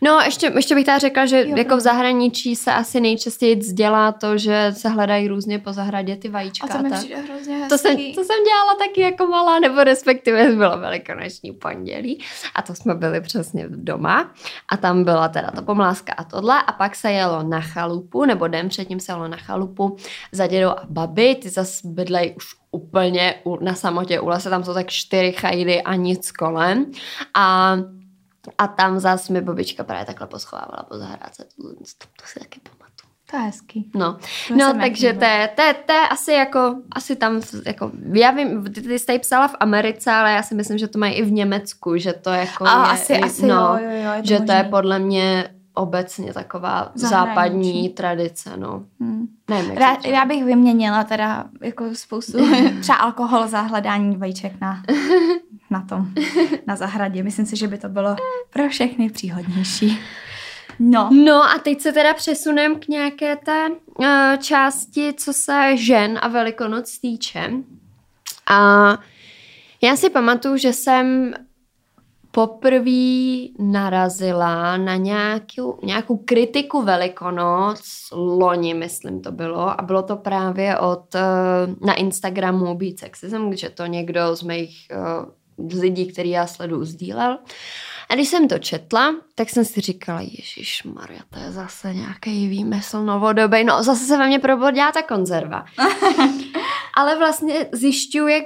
[0.00, 4.12] No, ještě, ještě bych teda řekla, že jo, jako v zahraničí se asi nejčastěji dělá
[4.12, 6.66] to, že se hledají různě po zahradě ty vajíčka.
[6.66, 7.68] A to mi přijde hrozně hezký.
[7.68, 12.24] To jsem, to jsem dělala taky jako malá, nebo respektive bylo velikonoční pondělí.
[12.54, 14.30] A to jsme byli přesně doma.
[14.68, 16.62] A tam byla teda ta pomláska a tohle.
[16.66, 19.96] A pak se jelo na chalupu, nebo den předtím se jelo na chalupu
[20.32, 24.20] za dědou a babi, ty zase bydlej už úplně na samotě.
[24.20, 26.86] U lese, tam jsou tak čtyři chajdy a nic kolem.
[27.34, 27.76] A
[28.58, 31.44] a tam zase mi babička právě takhle poschovávala po zahrádce.
[31.44, 31.62] To,
[31.98, 32.88] to si taky pamatuju.
[33.30, 33.90] To je hezký.
[33.94, 34.18] No,
[34.56, 38.64] no takže to je, to, je, to je asi jako, asi tam, jako, já vím,
[38.64, 41.22] ty, ty jsi tady psala v Americe, ale já si myslím, že to mají i
[41.22, 44.22] v Německu, že to jako A je, asi, i, asi no, jo, jo, jo, je
[44.22, 44.46] to že možný.
[44.46, 47.28] to je podle mě obecně taková Zahraničí.
[47.28, 48.84] západní tradice, no.
[49.00, 49.26] Hmm.
[49.48, 52.38] Nevím, Rá, já bych vyměnila teda jako spoustu
[52.80, 54.82] třeba alkohol za hledání vajíček na,
[55.70, 56.06] na tom,
[56.66, 57.22] na zahradě.
[57.22, 58.16] Myslím si, že by to bylo
[58.50, 59.98] pro všechny příhodnější.
[60.78, 61.10] No.
[61.12, 64.06] No a teď se teda přesunem k nějaké té uh,
[64.38, 67.52] části, co se žen a velikonoc týče.
[68.50, 68.88] A
[69.82, 71.34] já si pamatuju, že jsem
[72.30, 77.80] poprvé narazila na nějakou, nějakou kritiku Velikonoc,
[78.12, 81.20] loni myslím to bylo, a bylo to právě od eh,
[81.80, 85.28] na Instagramu Beat Sexism, že to někdo z mých uh,
[85.70, 87.38] z lidí, který já sleduju, sdílel.
[88.08, 92.48] A když jsem to četla, tak jsem si říkala, Ježíš Maria, to je zase nějaký
[92.48, 93.64] výmysl novodobý.
[93.64, 95.64] No, zase se ve mně probodila ta konzerva.
[96.94, 98.44] Ale vlastně zjišťuju, jak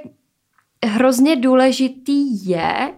[0.84, 2.94] hrozně důležitý je,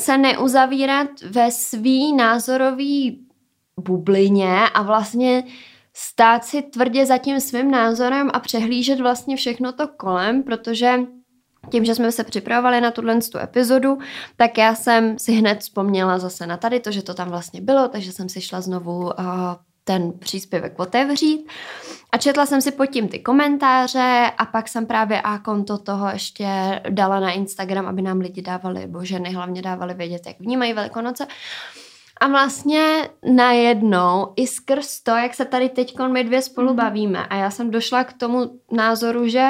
[0.00, 3.26] se neuzavírat ve svý názorový
[3.80, 5.44] bublině a vlastně
[5.94, 10.98] stát si tvrdě za tím svým názorem a přehlížet vlastně všechno to kolem, protože
[11.70, 13.98] tím, že jsme se připravovali na tuhle tu epizodu,
[14.36, 17.88] tak já jsem si hned vzpomněla zase na tady to, že to tam vlastně bylo,
[17.88, 19.12] takže jsem si šla znovu uh,
[19.90, 21.48] ten příspěvek otevřít.
[22.12, 26.08] A četla jsem si pod tím ty komentáře a pak jsem právě a konto toho
[26.08, 30.72] ještě dala na Instagram, aby nám lidi dávali, nebo ženy hlavně dávali vědět, jak vnímají
[30.72, 31.26] Velikonoce.
[32.20, 36.76] A vlastně najednou i skrz to, jak se tady teď my dvě spolu mm.
[36.76, 39.48] bavíme a já jsem došla k tomu názoru, že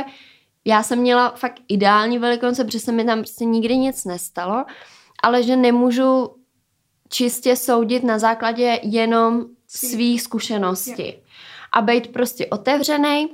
[0.64, 4.64] já jsem měla fakt ideální velikonoce, protože se mi tam prostě nikdy nic nestalo,
[5.22, 6.36] ale že nemůžu
[7.08, 9.44] čistě soudit na základě jenom
[9.76, 11.14] svých zkušeností.
[11.72, 13.28] A být prostě otevřený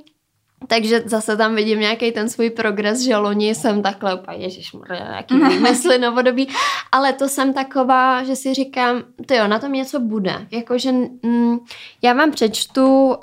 [0.67, 5.35] takže zase tam vidím nějaký ten svůj progres, že loni jsem takhle úplně, ježišmarja, nějaký
[5.49, 6.47] výmysly novodobí,
[6.91, 10.47] ale to jsem taková, že si říkám, ty jo, na tom něco bude.
[10.51, 11.57] Jakože mm,
[12.01, 13.17] já vám přečtu uh,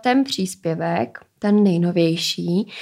[0.00, 2.72] ten příspěvek, ten nejnovější,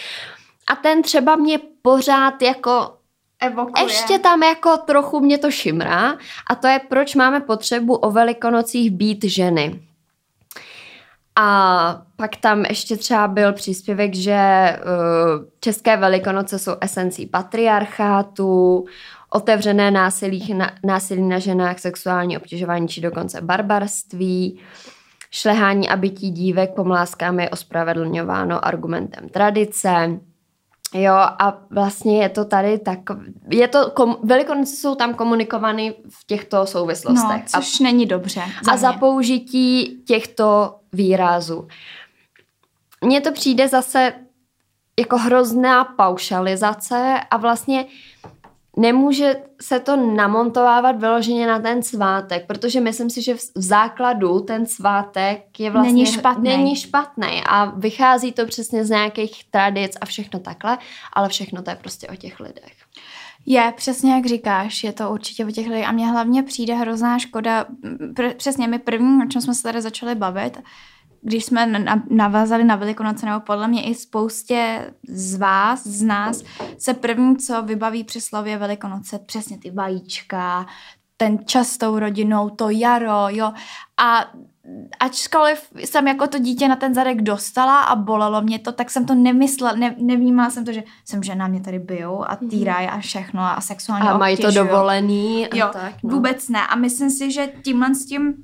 [0.67, 2.95] a ten třeba mě pořád jako
[3.43, 3.85] Evokuje.
[3.85, 6.15] ještě tam jako trochu mě to šimrá
[6.51, 9.81] a to je, proč máme potřebu o velikonocích být ženy.
[11.37, 14.39] A pak tam ještě třeba byl příspěvek, že
[14.85, 18.85] uh, české velikonoce jsou esencí patriarchátu,
[19.31, 24.61] otevřené násilí na, násilí na ženách, sexuální obtěžování či dokonce barbarství,
[25.31, 30.21] šlehání a bytí dívek pomláskám je ospravedlňováno argumentem tradice,
[30.95, 32.99] Jo, a vlastně je to tady tak,
[33.51, 37.43] je to, kom, velikonoce jsou tam komunikovány v těchto souvislostech.
[37.43, 38.43] No, což a, není dobře.
[38.65, 41.69] Za a za použití těchto výrazů.
[43.05, 44.13] Mně to přijde zase
[44.99, 47.85] jako hrozná paušalizace a vlastně
[48.77, 54.67] nemůže se to namontovávat vyloženě na ten svátek, protože myslím si, že v základu ten
[54.67, 56.49] svátek je vlastně není špatný.
[56.49, 60.79] není špatný a vychází to přesně z nějakých tradic a všechno takhle,
[61.13, 62.73] ale všechno to je prostě o těch lidech.
[63.47, 67.19] Je, přesně jak říkáš, je to určitě o těch lidech a mně hlavně přijde hrozná
[67.19, 67.67] škoda,
[68.13, 70.59] pr- přesně my první, o čem jsme se tady začali bavit,
[71.23, 76.43] když jsme navázali na Velikonoce, nebo podle mě i spoustě z vás, z nás,
[76.79, 80.67] se první, co vybaví při slově Velikonoce, přesně ty vajíčka,
[81.17, 83.53] ten čas s tou rodinou, to jaro, jo.
[84.05, 84.25] A
[85.01, 89.07] ačkoliv jsem jako to dítě na ten zadek dostala a bolelo mě to, tak jsem
[89.07, 92.51] to nemyslela, ne, nevnímala jsem to, že jsem žena, mě tady bijou a mhm.
[92.51, 95.95] týrají a všechno a sexuálně A mají to dovolený a jo, tak.
[96.03, 96.11] No.
[96.11, 96.67] vůbec ne.
[96.67, 98.35] A myslím si, že tímhle s tím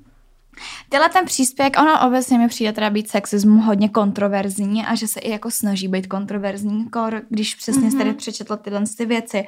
[0.89, 5.21] Tyhle ten příspěvek, ono obecně mi přijde teda být sexismu hodně kontroverzní a že se
[5.21, 6.89] i jako snaží být kontroverzní,
[7.29, 7.99] když přesně mm-hmm.
[7.99, 9.47] tady přečetl tyhle ty věci.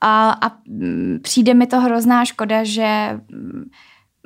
[0.00, 3.70] A, a mm, přijde mi to hrozná škoda, že mm,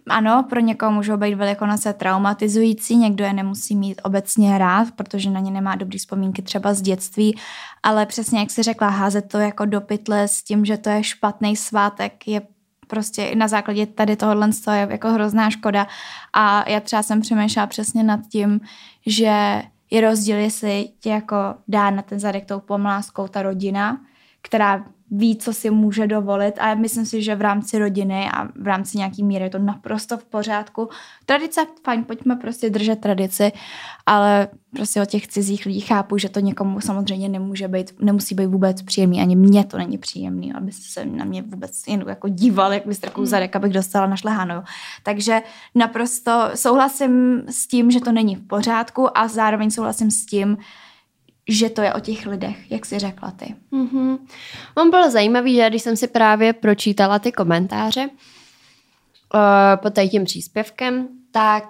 [0.09, 5.41] ano, pro někoho můžou být velikonoce traumatizující, někdo je nemusí mít obecně rád, protože na
[5.41, 7.39] ně nemá dobrý vzpomínky třeba z dětství,
[7.83, 11.05] ale přesně jak si řekla, házet to jako do pytle s tím, že to je
[11.05, 12.43] špatný svátek, je
[12.95, 15.87] prostě na základě tady tohohle je jako hrozná škoda.
[16.33, 18.61] A já třeba jsem přemýšlela přesně nad tím,
[19.07, 21.37] že je rozdíl, jestli tě jako
[21.69, 24.01] dá na ten zadek tou pomláskou ta rodina,
[24.43, 28.67] která ví, co si může dovolit a myslím si, že v rámci rodiny a v
[28.67, 30.89] rámci nějaký míry je to naprosto v pořádku.
[31.27, 33.53] Tradice, fajn, pojďme prostě držet tradici,
[34.07, 38.47] ale prostě od těch cizích lidí chápu, že to někomu samozřejmě nemůže být, nemusí být
[38.47, 42.73] vůbec příjemný, ani mně to není příjemný, abyste se na mě vůbec jen jako díval,
[42.73, 44.63] jak byste takovou zadek, abych dostala na šlehanou.
[45.03, 45.43] Takže
[45.75, 50.57] naprosto souhlasím s tím, že to není v pořádku a zároveň souhlasím s tím,
[51.49, 53.55] že to je o těch lidech, jak jsi řekla ty.
[53.73, 54.19] Mm-hmm.
[54.75, 59.41] On bylo zajímavý, že když jsem si právě pročítala ty komentáře uh,
[59.77, 61.65] pod tím příspěvkem, tak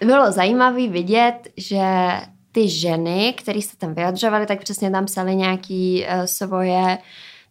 [0.00, 2.10] uh, bylo zajímavý vidět, že
[2.52, 6.98] ty ženy, které se tam vyjadřovaly, tak přesně tam psali nějaké uh, svoje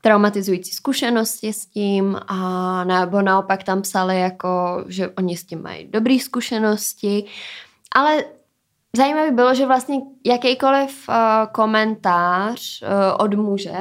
[0.01, 5.87] traumatizující zkušenosti s tím a nebo naopak tam psali jako, že oni s tím mají
[5.87, 7.23] dobré zkušenosti,
[7.95, 8.23] ale
[8.97, 11.15] Zajímavé bylo, že vlastně jakýkoliv uh,
[11.51, 13.77] komentář uh, od muže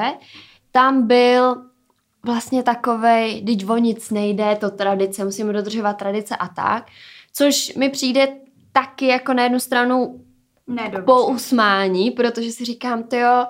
[0.77, 1.57] tam byl
[2.25, 6.87] vlastně takovej, když o nic nejde, to tradice, musíme dodržovat tradice a tak,
[7.33, 8.29] což mi přijde
[8.73, 10.25] taky jako na jednu stranu
[11.05, 13.47] po usmání, protože si říkám, to jo,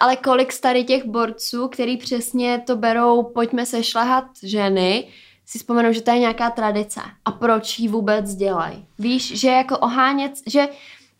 [0.00, 5.08] ale kolik starý těch borců, který přesně to berou, pojďme se šlehat ženy,
[5.46, 7.00] si vzpomenou, že to je nějaká tradice.
[7.24, 8.86] A proč ji vůbec dělají.
[8.98, 10.68] Víš, že jako ohánět, že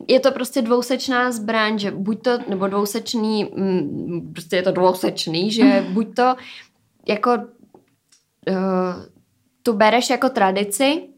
[0.08, 5.50] je to prostě dvousečná zbraň, že buď to, nebo dvousečný, mm, prostě je to dvousečný,
[5.50, 5.94] že mm.
[5.94, 6.34] buď to
[7.08, 9.04] jako uh,
[9.62, 11.08] tu bereš jako tradici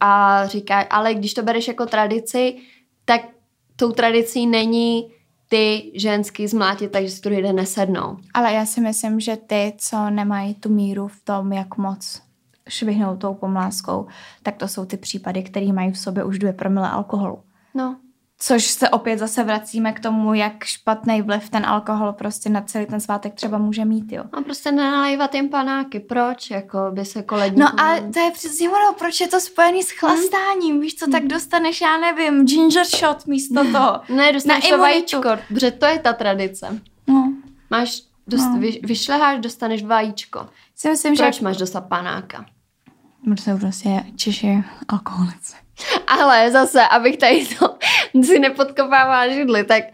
[0.00, 2.56] a říká, ale když to bereš jako tradici,
[3.04, 3.20] tak
[3.76, 5.10] tou tradicí není
[5.48, 8.16] ty ženský zmlátit, takže si druhý den nesednou.
[8.34, 12.22] Ale já si myslím, že ty, co nemají tu míru v tom, jak moc
[12.68, 14.06] švihnou tou pomláskou,
[14.42, 17.43] tak to jsou ty případy, které mají v sobě už dvě promile alkoholu.
[17.74, 17.96] No.
[18.38, 22.86] Což se opět zase vracíme k tomu, jak špatný vliv ten alkohol prostě na celý
[22.86, 24.24] ten svátek třeba může mít, jo.
[24.32, 26.00] A prostě nenalejvat jim panáky.
[26.00, 26.50] Proč?
[26.50, 27.60] Jako by se koledníků...
[27.60, 31.26] No a to je přesně ono, proč je to spojený s chlastáním, víš co, tak
[31.26, 34.00] dostaneš, já nevím, ginger shot místo toho.
[34.08, 36.80] ne, dostaneš to vajíčko, protože to je ta tradice.
[37.06, 37.32] No.
[37.70, 38.58] Máš, dost, no.
[38.58, 40.48] vy, vyšleháš, dostaneš vajíčko.
[40.76, 41.44] Si myslím, proč že...
[41.44, 42.46] máš dostat panáka?
[43.24, 45.63] Protože prostě Češi alkoholici.
[46.06, 47.78] Ale zase, abych tady to
[48.22, 49.84] si nepodkopává židli, tak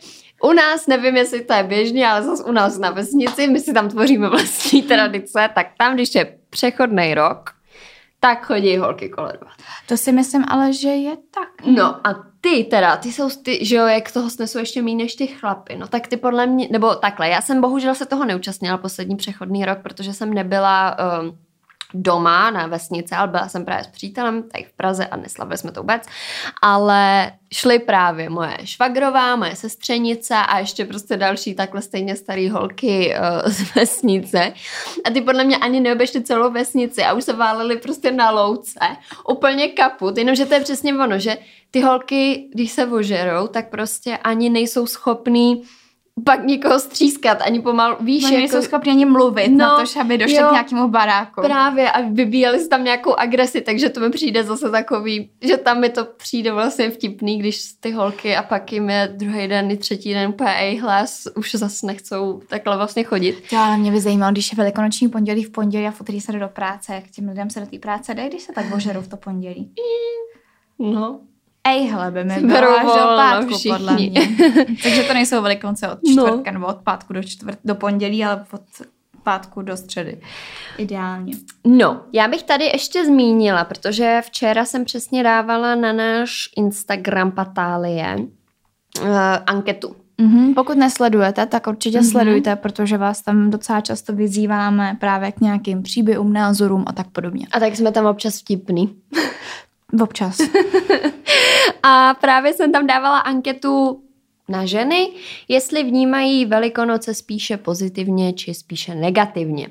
[0.43, 3.73] u nás, nevím, jestli to je běžně, ale zase u nás na vesnici, my si
[3.73, 7.51] tam tvoříme vlastní tradice, tak tam, když je přechodný rok,
[8.21, 9.55] tak chodí holky koledovat.
[9.87, 11.49] To si myslím ale, že je tak.
[11.67, 15.15] No a ty teda, ty jsou, ty, že jo, jak toho snesou ještě méně než
[15.15, 18.79] ty chlapy, no tak ty podle mě, nebo takhle, já jsem bohužel se toho neúčastnila
[18.79, 21.39] poslední přechodný rok, protože jsem nebyla um,
[21.95, 25.73] doma na vesnici, ale byla jsem právě s přítelem tady v Praze a neslavili jsme
[25.73, 26.03] to vůbec,
[26.63, 33.15] ale šly právě moje švagrová, moje sestřenice a ještě prostě další takhle stejně starý holky
[33.15, 34.53] uh, z vesnice.
[35.05, 38.81] A ty podle mě ani neobešly celou vesnici a už se válely prostě na louce,
[39.29, 41.37] úplně kaput, jenomže to je přesně ono, že
[41.71, 45.63] ty holky, když se ožerou, tak prostě ani nejsou schopný
[46.25, 48.39] pak nikoho střískat, ani pomalu, víš, Oni jako...
[48.39, 50.49] nejsou schopni ani mluvit no, na to, aby došli jo.
[50.49, 51.41] k nějakému baráku.
[51.41, 55.81] Právě a vybíjeli si tam nějakou agresi, takže to mi přijde zase takový, že tam
[55.81, 59.77] mi to přijde vlastně vtipný, když ty holky a pak jim je druhý den i
[59.77, 63.43] třetí den úplně hlas, už zase nechcou takhle vlastně chodit.
[63.53, 66.33] Jo, ale mě by zajímalo, když je velikonoční pondělí v pondělí a v úterý se
[66.33, 69.01] jde do práce, jak těm lidem se do té práce jde, když se tak ožerou
[69.01, 69.73] v to pondělí.
[70.79, 71.21] No,
[71.69, 73.71] Ej, hele, by mi Berou bylo až do pátku, všichni.
[73.73, 74.11] podle mě.
[74.83, 76.27] Takže to nejsou velikonoce od No.
[76.27, 78.63] čtvrtka, nebo od pátku do, čtvrt, do pondělí, ale od
[79.23, 80.21] pátku do středy.
[80.79, 81.33] Ideálně.
[81.67, 88.17] No, já bych tady ještě zmínila, protože včera jsem přesně dávala na náš Instagram Patálie
[89.01, 89.07] uh,
[89.47, 89.97] anketu.
[90.19, 92.07] Mhm, pokud nesledujete, tak určitě Mhm.
[92.07, 92.11] mm-hmm.
[92.11, 97.47] sledujte, protože vás tam docela často vyzýváme právě k nějakým příběhům, názorům a tak podobně.
[97.53, 98.95] A tak jsme tam občas vtipný.
[100.03, 100.39] Občas.
[101.83, 104.03] A právě jsem tam dávala anketu
[104.49, 105.09] na ženy,
[105.49, 109.69] jestli vnímají Velikonoce spíše pozitivně či spíše negativně.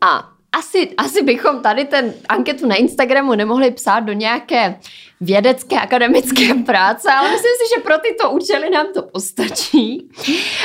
[0.00, 4.78] A asi, asi bychom tady ten anketu na Instagramu nemohli psát do nějaké
[5.20, 10.08] vědecké akademické práce, ale myslím si, že pro tyto účely nám to postačí.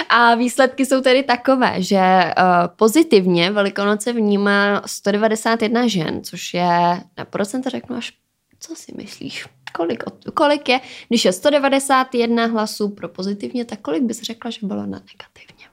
[0.10, 2.44] A výsledky jsou tedy takové, že uh,
[2.76, 8.14] pozitivně Velikonoce vnímá 191 žen, což je, na procenta řeknu až,
[8.60, 9.46] co si myslíš?
[9.74, 10.80] Kolik, od- kolik je?
[11.10, 15.66] Když je 191 hlasů pro pozitivně, tak kolik bys řekla, že bylo na negativně?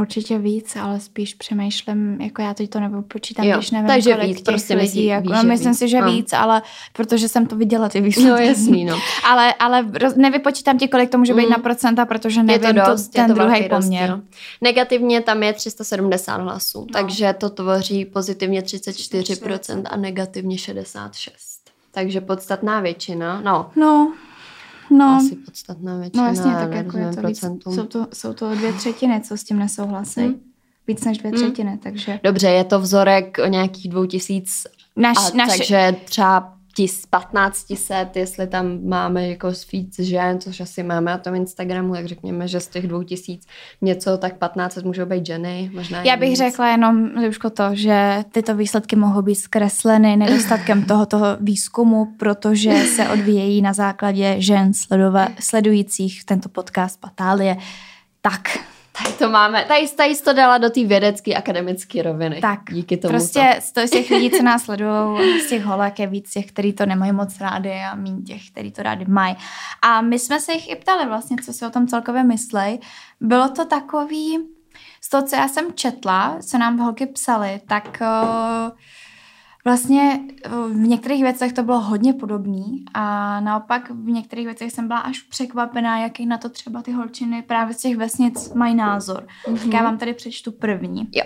[0.00, 4.26] Určitě víc, ale spíš přemýšlím, jako já teď to nepočítám, Jo, když nevím, takže kolik
[4.28, 5.78] víc, těch prostě lidí, myslí- jako, víš, no, myslím víc.
[5.78, 6.12] si, že No.
[6.12, 8.30] víc, ale protože jsem to viděla, ty výsledky.
[8.30, 8.98] No jasný, no.
[9.30, 11.50] ale, ale nevypočítám ti, kolik to může být Mm.
[11.50, 13.70] na procenta, protože Je nevím to dost, to, ten je to druhý poměr.
[14.10, 14.22] rozdíl.
[14.60, 16.86] Negativně tam je 370 hlasů, no.
[16.92, 21.53] takže to tvoří pozitivně 34% a negativně 66%.
[21.94, 24.12] Takže podstatná většina, no, No,
[24.90, 27.74] no, asi podstatná většina, no jasně, tak jako je to víc, procentům.
[27.74, 30.20] jsou to, jsou to dvě třetiny, co s tím nesouhlasí.
[30.20, 30.40] Mm.
[30.88, 31.36] Víc než dvě Mm.
[31.38, 36.53] třetiny, takže Dobře, je to vzorek o nějakých dvou tisíc, naš, a naši, takže třeba
[36.74, 41.94] tis, 15 set, jestli tam máme jako víc žen, což asi máme na tom Instagramu,
[41.94, 43.46] tak řekněme, že z těch dvou tisíc
[43.82, 46.38] něco, tak 15 můžou být ženy, možná Já bych víc.
[46.38, 53.08] řekla jenom, Libuško, to, že tyto výsledky mohou být zkresleny nedostatkem tohoto výzkumu, protože se
[53.08, 57.56] odvíjejí na základě žen sledova, sledujících tento podcast Patálie.
[58.20, 58.58] Tak,
[59.02, 62.40] Tady to máme, tady, tady jsi to dala do té vědecké akademické roviny.
[62.40, 62.60] tak.
[62.70, 63.10] Díky tomu.
[63.10, 66.46] Prostě z toho- z těch lidí, co nás sledují, z těch holek je víc těch,
[66.46, 69.36] kteří to nemají moc rádi a méně těch, kteří to rádi mají.
[69.82, 72.78] A my jsme se jich i ptali vlastně, co si o tom celkově myslej.
[73.20, 74.38] Bylo to takový,
[75.00, 78.70] z toho, co já jsem četla, co nám holky psali, tak uh,
[79.64, 80.20] vlastně
[80.68, 85.20] v některých věcech to bylo hodně podobný a naopak v některých věcech jsem byla až
[85.20, 89.26] překvapená, jaký na to třeba ty holčiny právě z těch vesnic mají názor.
[89.46, 89.58] Mm-hmm.
[89.58, 91.08] Tak já vám tady přečtu první.
[91.12, 91.24] Jo.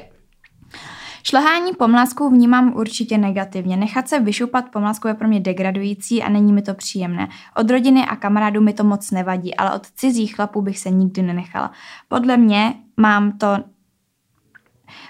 [1.23, 3.77] Šlehání pomláskou vnímám určitě negativně.
[3.77, 7.29] Nechat se vyšupat pomláskou je pro mě degradující a není mi to příjemné.
[7.57, 11.23] Od rodiny a kamarádů mi to moc nevadí, ale od cizích chlapů bych se nikdy
[11.23, 11.73] nenechala.
[12.09, 13.57] Podle mě mám to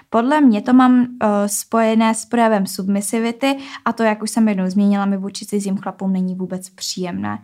[0.09, 1.07] podle mě to mám uh,
[1.45, 6.13] spojené s projevem submisivity a to, jak už jsem jednou zmínila, mi vůči cizím chlapům
[6.13, 7.37] není vůbec příjemné.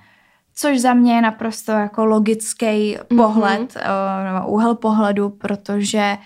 [0.56, 4.28] Což za mě je naprosto jako logický pohled, mm-hmm.
[4.28, 6.18] uh, nebo úhel pohledu, protože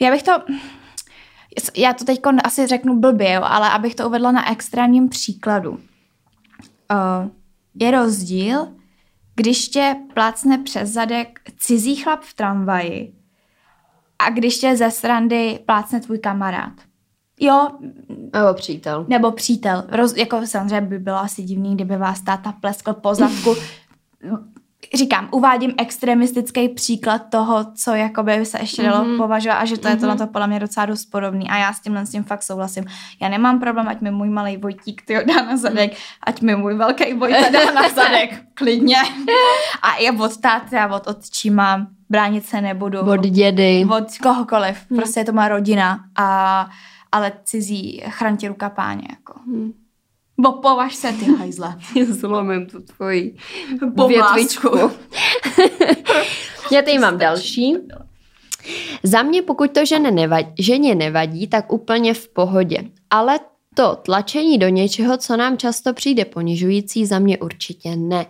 [0.00, 0.32] já bych to,
[1.76, 5.70] já to teď asi řeknu blbě, jo, ale abych to uvedla na extrémním příkladu.
[5.70, 5.78] Uh,
[7.74, 8.68] je rozdíl,
[9.34, 13.19] když tě plácne přes zadek cizí chlap v tramvaji
[14.26, 16.72] a když tě ze srandy plácne tvůj kamarád.
[17.40, 17.68] Jo,
[18.32, 19.06] Nebo přítel.
[19.08, 19.84] nebo přítel.
[19.88, 23.54] Roz, jako samozřejmě by bylo asi divný, kdyby vás táta pleskl po zadku.
[24.94, 29.16] Říkám, uvádím extremistický příklad toho, co jakoby se ještě dalo mm-hmm.
[29.16, 29.90] považovat a že to mm-hmm.
[29.90, 32.24] je to na to podle mě docela dost podobný a já s tímhle s tím
[32.24, 32.84] fakt souhlasím.
[33.20, 35.96] Já nemám problém, ať mi můj malý Vojtík ty dá na zadek,
[36.26, 38.96] ať mi můj velký Vojta dá na zadek, klidně.
[39.82, 43.00] A i od táty a od otčíma bránit se nebudu.
[43.00, 43.86] Od dědy.
[43.96, 44.86] Od kohokoliv.
[44.90, 44.98] Hmm.
[44.98, 46.68] Prostě je to má rodina a
[47.12, 49.06] ale cizí chrantě ruka páně.
[49.10, 49.40] Jako.
[49.46, 49.72] Hmm.
[50.40, 51.74] Bo považ se, ty hajzle.
[52.08, 53.36] Zlomím tu tvoji
[54.08, 54.68] větvičku.
[56.72, 57.76] Já tady mám další.
[59.02, 62.78] Za mě, pokud to ženě nevadí, ženě nevadí, tak úplně v pohodě.
[63.10, 63.40] Ale
[63.74, 68.26] to tlačení do něčeho, co nám často přijde ponižující, za mě určitě ne.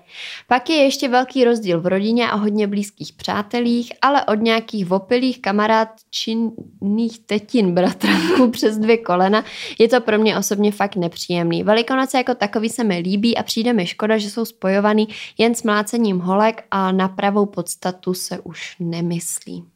[0.46, 5.40] Pak je ještě velký rozdíl v rodině a hodně blízkých přátelích, ale od nějakých vopilých
[5.40, 9.44] kamarádčinných tetin bratranků přes dvě kolena
[9.78, 11.62] je to pro mě osobně fakt nepříjemný.
[11.62, 15.62] Velikonoce jako takový se mi líbí a přijde mi škoda, že jsou spojovaný jen s
[15.62, 19.69] mlácením holek a na pravou podstatu se už nemyslí.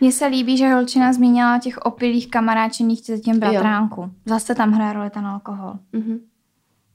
[0.00, 4.00] Mně se líbí, že holčina zmínila těch opilých kamaráčených těm bratránku.
[4.00, 4.10] Jo.
[4.26, 5.74] Zase tam hraje roli ten alkohol.
[5.94, 6.18] Mm-hmm.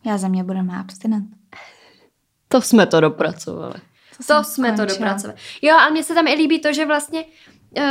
[0.05, 1.27] Já ze mě budeme abstinent.
[2.47, 3.73] To jsme to dopracovali.
[4.27, 5.39] To, to jsme to dopracovali.
[5.61, 7.25] Jo, a mně se tam i líbí to, že vlastně
[7.77, 7.83] uh,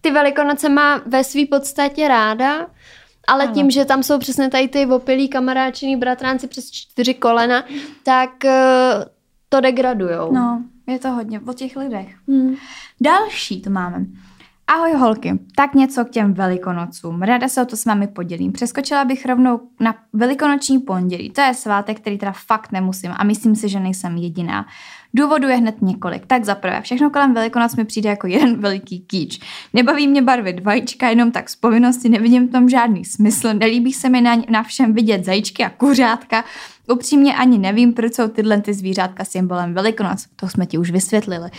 [0.00, 2.66] ty velikonoce má ve své podstatě ráda,
[3.26, 3.54] ale ano.
[3.54, 7.64] tím, že tam jsou přesně tady ty opilí kamaráčený bratránci přes čtyři kolena,
[8.02, 8.50] tak uh,
[9.48, 10.32] to degradujou.
[10.32, 12.16] No, je to hodně o těch lidech.
[12.28, 12.54] Hmm.
[13.00, 14.06] Další to máme.
[14.66, 17.22] Ahoj holky, tak něco k těm velikonocům.
[17.22, 18.52] Ráda se o to s vámi podělím.
[18.52, 21.30] Přeskočila bych rovnou na velikonoční pondělí.
[21.30, 24.66] To je svátek, který teda fakt nemusím a myslím si, že nejsem jediná.
[25.14, 26.26] Důvodu je hned několik.
[26.26, 29.40] Tak za prvé, všechno kolem velikonoc mi přijde jako jeden veliký kýč.
[29.72, 34.08] Nebaví mě barvit vajíčka jenom tak z povinnosti, nevidím v tom žádný smysl, nelíbí se
[34.08, 36.44] mi na, na všem vidět zajíčky a kuřátka.
[36.88, 40.26] Upřímně ani nevím, proč jsou tyhle ty zvířátka symbolem velikonoc.
[40.36, 41.50] To jsme ti už vysvětlili.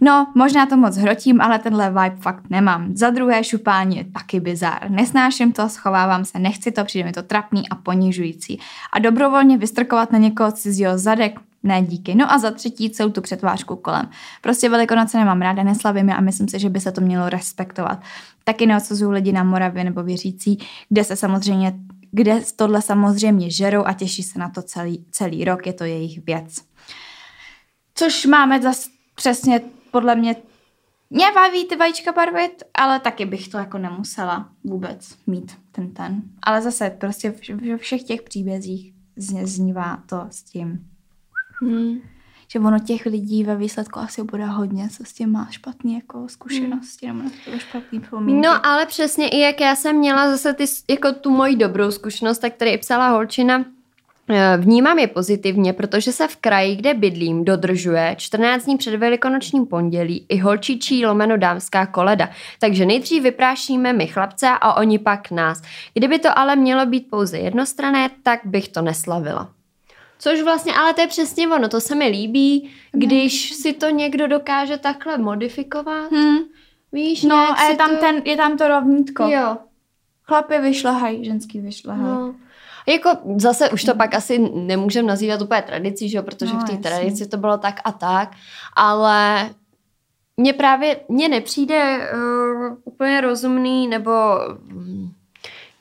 [0.00, 2.96] No, možná to moc hrotím, ale tenhle vibe fakt nemám.
[2.96, 4.90] Za druhé, šupání je taky bizár.
[4.90, 8.60] Nesnáším to, schovávám se, nechci to, přijde mi to trapný a ponižující.
[8.92, 12.14] A dobrovolně vystrkovat na někoho cizího zadek, ne díky.
[12.14, 14.10] No a za třetí celou tu přetvářku kolem.
[14.40, 18.02] Prostě Velikonoce nemám ráda, neslavím je a myslím si, že by se to mělo respektovat.
[18.44, 20.58] Taky neodsuzuju lidi na Moravě nebo věřící,
[20.88, 21.74] kde se samozřejmě
[22.16, 26.24] kde tohle samozřejmě žerou a těší se na to celý, celý rok, je to jejich
[26.26, 26.62] věc.
[27.94, 29.60] Což máme zase přesně
[29.90, 30.36] podle mě
[31.10, 36.22] mě baví ty vajíčka barvit, ale taky bych to jako nemusela vůbec mít ten ten.
[36.42, 37.34] Ale zase prostě
[37.68, 40.93] ve všech těch příbězích znívá to s tím.
[41.60, 42.00] Hmm.
[42.48, 46.28] Že ono těch lidí ve výsledku asi bude hodně, co s tím má špatný jako
[46.28, 47.18] zkušenosti hmm.
[47.18, 48.48] nebo to špatný pomínky.
[48.48, 52.38] No ale přesně i jak já jsem měla zase ty, jako tu moji dobrou zkušenost,
[52.38, 53.64] tak tady i psala holčina,
[54.28, 59.66] Eh, vnímám je pozitivně, protože se v kraji, kde bydlím, dodržuje 14 dní před velikonočním
[59.66, 62.30] pondělí i holčičí lomeno dámská koleda.
[62.60, 65.62] Takže nejdřív vyprášíme my chlapce a oni pak nás.
[65.94, 69.50] Kdyby to ale mělo být pouze jednostrané, tak bych to neslavila.
[70.18, 73.60] Což vlastně, ale to je přesně ono, to se mi líbí, když hmm.
[73.60, 76.10] si to někdo dokáže takhle modifikovat.
[76.12, 76.38] Hmm.
[76.92, 77.96] Víš, no a je tam, to...
[77.96, 79.24] ten, je tam to rovnítko.
[79.26, 79.56] Jo.
[80.22, 82.14] Chlapy vyšlehají, ženský vyšlehají.
[82.14, 82.34] No.
[82.86, 86.64] Jako zase už to pak asi nemůžeme nazývat úplně tradicí, že jo, protože no, v
[86.64, 88.30] té tradici to bylo tak a tak,
[88.76, 89.50] ale
[90.36, 94.10] mně právě, mně nepřijde uh, úplně rozumný, nebo
[94.72, 95.13] um,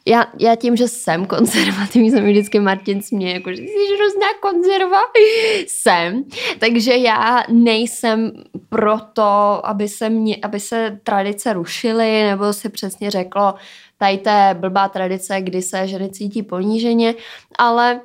[0.05, 4.99] já, já tím, že jsem konzervativní, jsem vždycky Martin směje, jako, že jsi hrozná konzerva.
[5.67, 6.23] jsem.
[6.59, 8.31] Takže já nejsem
[8.69, 13.53] proto, aby se, mě, aby se tradice rušily, nebo si přesně řeklo,
[13.97, 17.15] tady té blbá tradice, kdy se ženy cítí poníženě,
[17.57, 18.01] ale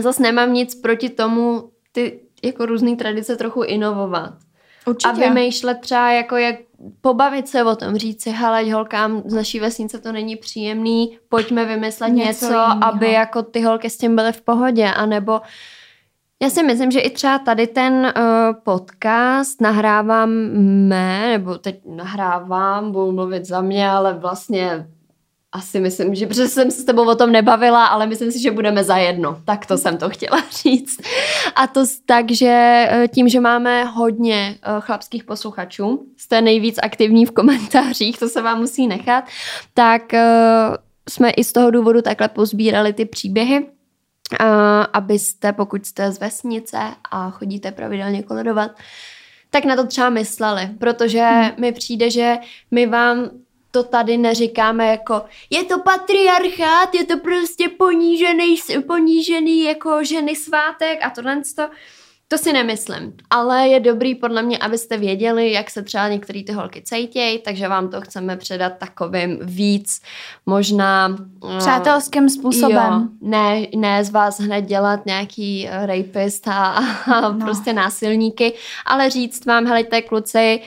[0.00, 4.45] zase nemám nic proti tomu ty jako různé tradice trochu inovovat.
[4.86, 5.08] Určitě.
[5.08, 6.56] A vymýšlet třeba jako jak
[7.00, 11.64] pobavit se o tom, říct si, hele, holkám z naší vesnice to není příjemný, pojďme
[11.64, 15.40] vymyslet něco, něco aby jako ty holky s tím byly v pohodě, anebo
[16.42, 18.12] já si myslím, že i třeba tady ten uh,
[18.64, 20.30] podcast nahrávám
[20.88, 24.88] mé, nebo teď nahrávám, budu mluvit za mě, ale vlastně
[25.56, 28.50] asi myslím, že protože jsem se s tebou o tom nebavila, ale myslím si, že
[28.50, 29.40] budeme za jedno.
[29.44, 31.00] Tak to jsem to chtěla říct.
[31.54, 37.26] A to tak, že eh, tím, že máme hodně eh, chlapských posluchačů, jste nejvíc aktivní
[37.26, 39.24] v komentářích, to se vám musí nechat,
[39.74, 40.24] tak eh,
[41.08, 43.66] jsme i z toho důvodu takhle pozbírali ty příběhy,
[44.92, 46.78] abyste, pokud jste z vesnice
[47.10, 48.70] a chodíte pravidelně koledovat,
[49.50, 51.50] tak na to třeba mysleli, protože hmm.
[51.58, 52.36] mi přijde, že
[52.70, 53.30] my vám
[53.76, 58.56] to tady neříkáme jako je to patriarchát, je to prostě ponížený,
[58.86, 61.62] ponížený jako ženy svátek a tohle to.
[62.28, 66.52] To si nemyslím, ale je dobrý podle mě, abyste věděli, jak se třeba některé ty
[66.52, 70.02] holky cejtějí, takže vám to chceme předat takovým víc
[70.46, 71.16] možná...
[71.54, 72.92] Eh, Přátelským způsobem.
[72.92, 77.44] Jo, ne, ne z vás hned dělat nějaký eh, rapist a, a no.
[77.44, 78.52] prostě násilníky,
[78.86, 80.60] ale říct vám, helejte kluci,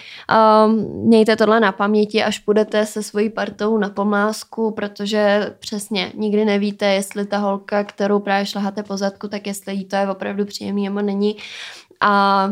[0.66, 6.46] um, mějte tohle na paměti, až půjdete se svojí partou na pomlásku, protože přesně nikdy
[6.46, 10.46] nevíte, jestli ta holka, kterou právě šlaháte po zadku, tak jestli jí to je opravdu
[10.46, 11.36] příjemný nebo není
[12.02, 12.50] a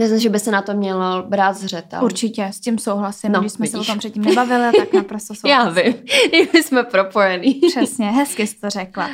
[0.00, 2.04] Myslím, že by se na to mělo brát zřetel.
[2.04, 3.32] Určitě, s tím souhlasím.
[3.32, 3.72] No, Když jsme vidíš.
[3.72, 5.76] se o tom předtím nebavili, tak naprosto souhlasím.
[5.76, 5.94] Já vím,
[6.52, 7.54] my jsme propojení.
[7.68, 9.10] Přesně, hezky jsi to řekla.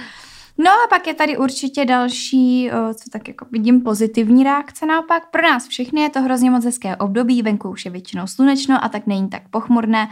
[0.58, 5.30] No a pak je tady určitě další, co tak jako vidím, pozitivní reakce naopak.
[5.30, 8.88] Pro nás všechny je to hrozně moc hezké období, venku už je většinou slunečno a
[8.88, 10.08] tak není tak pochmurné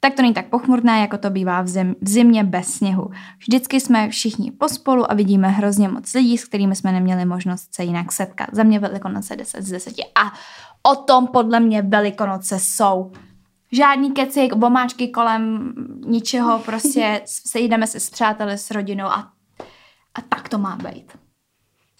[0.00, 3.10] tak to není tak pochmurné, jako to bývá v, zim, v zimě bez sněhu.
[3.38, 7.84] Vždycky jsme všichni pospolu a vidíme hrozně moc lidí, s kterými jsme neměli možnost se
[7.84, 8.48] jinak setkat.
[8.52, 9.94] Za mě Velikonoce 10 z 10.
[10.14, 10.32] A
[10.90, 13.12] o tom podle mě Velikonoce jsou.
[13.72, 15.72] Žádný keci, bomáčky kolem
[16.06, 19.32] ničeho, prostě sejdeme se s přáteli, s rodinou a,
[20.14, 21.18] a tak to má být.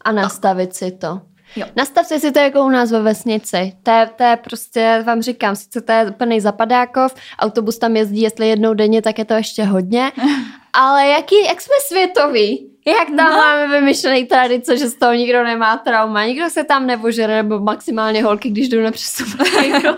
[0.05, 1.21] A nastavit si to.
[1.57, 1.67] Jo.
[1.77, 3.73] Nastavte si to jako u nás ve vesnici.
[3.83, 8.21] To je, to je prostě, vám říkám, sice to je úplný zapadákov, autobus tam jezdí,
[8.21, 10.13] jestli jednou denně, tak je to ještě hodně,
[10.73, 13.37] ale jaký, jak jsme světoví, jak tam no.
[13.37, 18.23] máme vymyšlený tradice, že z toho nikdo nemá trauma, nikdo se tam nevožere, nebo maximálně
[18.23, 18.91] holky, když jdou na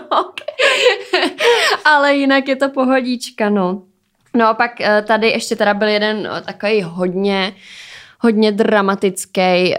[1.85, 3.81] Ale jinak je to pohodička, no.
[4.33, 7.53] No a pak eh, tady ještě teda byl jeden eh, takový hodně
[8.21, 9.75] hodně dramatický uh,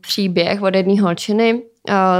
[0.00, 1.62] příběh od jedné holčiny, uh,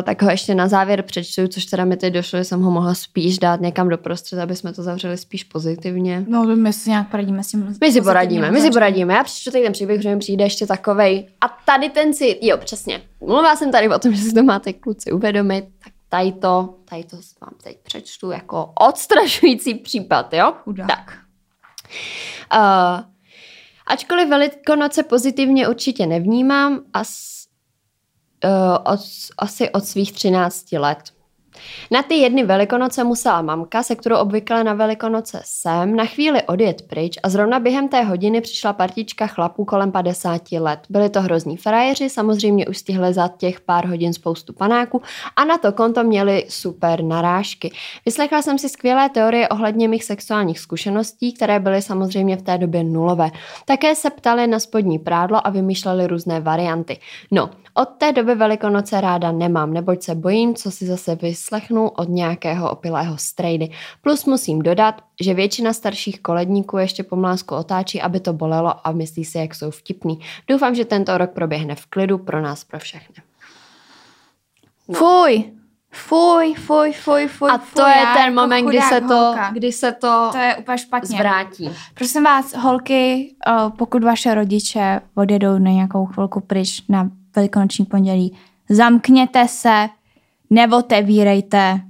[0.03, 2.95] tak ho ještě na závěr přečtu, což teda mi teď došlo, že jsem ho mohla
[2.95, 6.25] spíš dát někam do prostřed, aby jsme to zavřeli spíš pozitivně.
[6.29, 7.77] No, my si nějak poradíme s tím.
[7.81, 9.15] My si poradíme, my si poradíme.
[9.15, 11.29] Já přečtu ten příběh, že mi přijde ještě takovej.
[11.41, 13.01] A tady ten si, jo, přesně.
[13.21, 17.05] Mluvila jsem tady o tom, že si to máte kluci uvědomit, tak tady to, tady
[17.05, 20.53] to vám teď přečtu jako odstrašující případ, jo?
[20.65, 20.87] Chudá.
[20.87, 21.19] Tak.
[22.57, 23.14] Uh,
[23.87, 27.45] Ačkoliv Velikonoce pozitivně určitě nevnímám, as,
[28.45, 29.01] uh, od,
[29.39, 31.14] asi od svých 13 let.
[31.91, 36.83] Na ty jedny velikonoce musela mamka, se kterou obvykle na velikonoce jsem, na chvíli odjet
[36.83, 40.81] pryč a zrovna během té hodiny přišla partička chlapů kolem 50 let.
[40.91, 45.03] Byli to hrozní frajeři, samozřejmě už stihli za těch pár hodin spoustu panáků
[45.37, 47.73] a na to konto měli super narážky.
[48.07, 52.85] Vyslechla jsem si skvělé teorie ohledně mých sexuálních zkušeností, které byly samozřejmě v té době
[52.85, 53.31] nulové.
[53.65, 56.99] Také se ptali na spodní prádlo a vymýšleli různé varianty.
[57.31, 62.09] No, od té doby Velikonoce ráda nemám, neboť se bojím, co si zase vyslechnu od
[62.09, 63.71] nějakého opilého strejdy.
[64.01, 69.25] Plus musím dodat, že většina starších koledníků ještě pomlásku otáčí, aby to bolelo a myslí
[69.25, 70.21] si, jak jsou vtipný.
[70.49, 73.17] Doufám, že tento rok proběhne v klidu pro nás, pro všechny.
[74.89, 74.95] No.
[74.95, 75.45] Fuj,
[75.97, 77.51] Fuj, fuj, fuj, fuj.
[77.51, 80.57] A to fuj, je ten jako moment, kdy se, to, kdy se to To je
[80.57, 81.17] úplně špatně.
[81.17, 81.71] Zvrátí.
[81.95, 83.35] Prosím vás, holky,
[83.77, 88.37] pokud vaše rodiče odjedou na nějakou chvilku pryč na velikonoční pondělí.
[88.69, 89.89] Zamkněte se,
[90.51, 91.81] neotevírejte,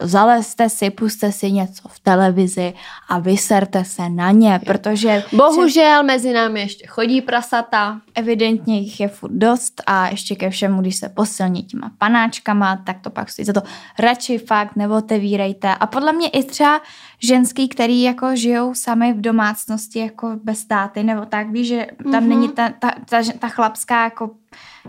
[0.00, 2.74] zalezte si, puste si něco v televizi
[3.08, 5.24] a vyserte se na ně, protože...
[5.32, 8.00] Bohužel mezi námi ještě chodí prasata.
[8.14, 13.00] Evidentně jich je furt dost a ještě ke všemu, když se posilní těma panáčkama, tak
[13.00, 13.62] to pak stojí za to.
[13.98, 15.74] Radši fakt neotevírejte.
[15.74, 16.80] A podle mě i třeba
[17.22, 22.12] ženský, který jako žijou sami v domácnosti jako bez táty nebo tak, víš, že tam
[22.12, 22.28] mm-hmm.
[22.28, 24.30] není ta, ta, ta, ta chlapská jako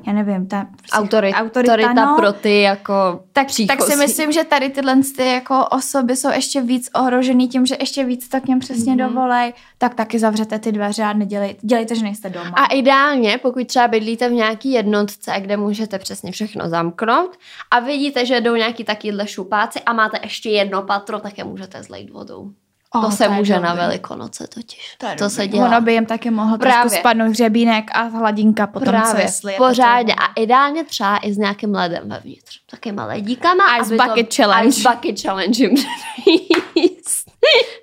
[0.07, 2.93] já nevím, ta prostě autorita, autorita no, pro ty jako
[3.33, 7.65] tak, tak si myslím, že tady tyhle ty jako osoby jsou ještě víc ohrožený tím,
[7.65, 9.07] že ještě víc tak něm přesně mm-hmm.
[9.07, 12.49] dovolej, tak taky zavřete ty dveře a nedělejte, dělejte, že nejste doma.
[12.49, 17.37] A ideálně, pokud třeba bydlíte v nějaký jednotce, kde můžete přesně všechno zamknout
[17.71, 21.83] a vidíte, že jdou nějaký takýhle šupáci a máte ještě jedno patro, tak je můžete
[21.83, 22.51] zlejt vodou.
[22.95, 23.67] Oh, to se to může dobrý.
[23.69, 24.95] na Velikonoce totiž.
[24.97, 25.67] To, to se dělá.
[25.67, 26.81] Ono by jim taky mohlo Právě.
[26.81, 29.11] trošku spadnout hřebínek a hladinka potom, Právě.
[29.11, 30.13] co jestli Pořádně.
[30.13, 32.59] A ideálně třeba i s nějakým ledem vevnitř.
[32.71, 33.77] Takýma ledíkama.
[33.77, 34.67] Ice Bucket to, Challenge.
[34.67, 35.75] Ice Bucket Challenge jim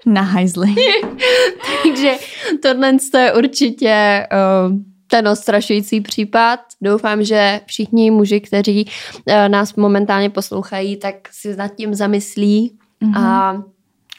[0.07, 0.75] Na hajzli.
[1.83, 2.13] Takže
[2.63, 4.77] tohle je určitě uh,
[5.07, 6.61] ten ostrašující případ.
[6.83, 13.21] Doufám, že všichni muži, kteří uh, nás momentálně poslouchají, tak si nad tím zamyslí mm-hmm.
[13.21, 13.63] a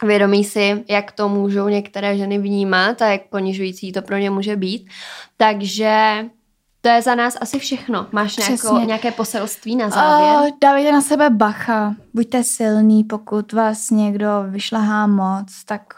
[0.03, 4.55] vědomí si, jak to můžou některé ženy vnímat a jak ponižující to pro ně může
[4.55, 4.87] být.
[5.37, 6.25] Takže
[6.81, 8.07] to je za nás asi všechno.
[8.11, 10.35] Máš nějako, nějaké poselství na závěr?
[10.35, 11.95] Uh, dávejte na sebe bacha.
[12.13, 15.93] Buďte silný, pokud vás někdo vyšlahá moc, tak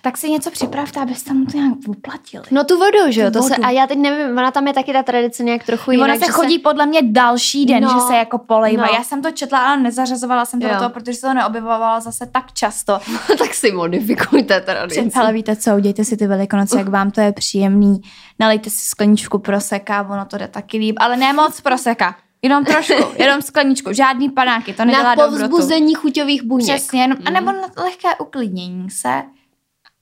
[0.00, 2.44] Tak si něco připravte, abyste mu to nějak uplatili.
[2.50, 3.30] No tu vodu, že jo?
[3.30, 3.64] To se, vodu.
[3.64, 6.04] a já teď nevím, ona tam je taky ta tradice nějak trochu jinak.
[6.08, 8.86] Ona se chodí podle mě další den, No, že se jako polejva.
[8.86, 8.92] no.
[8.94, 12.26] Já jsem to četla, ale nezařazovala jsem to do toho, protože se to neobjevovala zase
[12.32, 12.98] tak často.
[13.38, 15.10] tak si modifikujte tradici.
[15.14, 18.00] Ale víte co, udějte si ty velikonoce, jak vám to je příjemný.
[18.40, 22.16] Nalejte si skleničku proseka, ono to jde taky líp, ale ne moc proseka.
[22.42, 25.38] Jenom trošku, jenom skleničku, žádný panáky, to nedělá Na dobrotu.
[25.48, 26.68] povzbuzení chuťových buněk.
[26.76, 29.22] Přesně, jenom, a nebo na lehké uklidnění se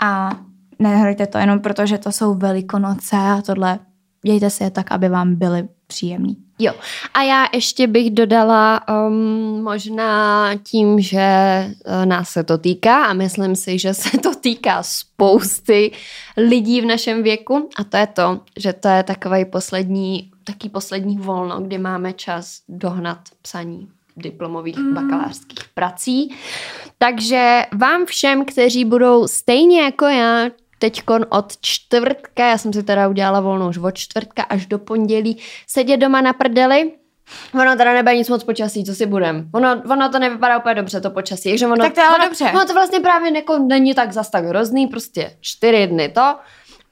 [0.03, 0.31] a
[0.79, 3.79] nehrajte to jenom proto, že to jsou velikonoce a tohle.
[4.25, 6.37] Dějte si je tak, aby vám byly příjemný.
[6.59, 6.73] Jo.
[7.15, 11.27] A já ještě bych dodala um, možná tím, že
[11.87, 15.93] uh, nás se to týká a myslím si, že se to týká spousty
[16.37, 21.17] lidí v našem věku a to je to, že to je takový poslední, taký poslední
[21.17, 24.95] volno, kdy máme čas dohnat psaní diplomových mm.
[24.95, 26.37] bakalářských prací.
[26.99, 33.09] Takže vám všem, kteří budou stejně jako já teďkon od čtvrtka, já jsem si teda
[33.09, 36.93] udělala volnou už od čtvrtka až do pondělí, sedět doma na prdeli,
[37.55, 39.49] Ono teda nebude nic moc počasí, co si budem.
[39.55, 41.51] Ono, ono to nevypadá úplně dobře, to počasí.
[41.51, 42.45] Takže ono, Tak to je ale ono, dobře.
[42.45, 46.35] Ono to vlastně právě neko, není tak zas tak hrozný, prostě čtyři dny to.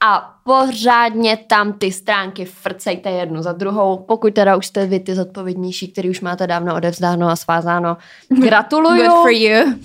[0.05, 3.97] A pořádně tam ty stránky frcejte jednu za druhou.
[3.97, 7.97] Pokud teda už jste vy ty zodpovědnější, který už máte dávno odevzdáno a svázáno,
[8.29, 9.07] gratuluju.
[9.07, 9.73] Good for you.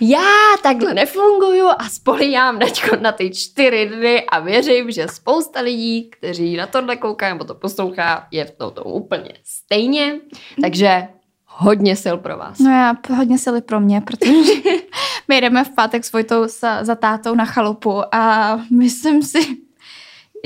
[0.00, 6.10] Já takhle nefunguju a spolíhám teďko na ty čtyři dny a věřím, že spousta lidí,
[6.10, 10.20] kteří na tohle koukají nebo to poslouchá, je v tom, tom úplně stejně.
[10.62, 11.08] Takže
[11.46, 12.58] hodně sil pro vás.
[12.58, 14.30] No já hodně sily pro mě, protože
[15.28, 19.56] my jdeme v pátek s Vojtou za, za tátou na chalupu a myslím si,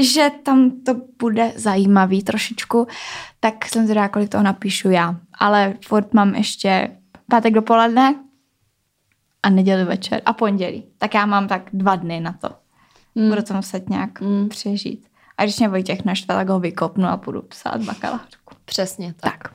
[0.00, 2.86] že tam to bude zajímavý trošičku,
[3.40, 5.16] tak jsem zvědavá, kolik toho napíšu já.
[5.38, 6.96] Ale furt mám ještě
[7.30, 8.14] pátek dopoledne
[9.42, 10.84] a neděli večer a pondělí.
[10.98, 12.48] Tak já mám tak dva dny na to.
[13.14, 13.28] Mm.
[13.28, 14.48] Budu to muset nějak mm.
[14.48, 15.08] přežít.
[15.38, 18.41] A když mě Vojtěch naštve, tak ho vykopnu a budu psát bakalářku.
[18.72, 19.32] Přesně tak.
[19.42, 19.52] Tak.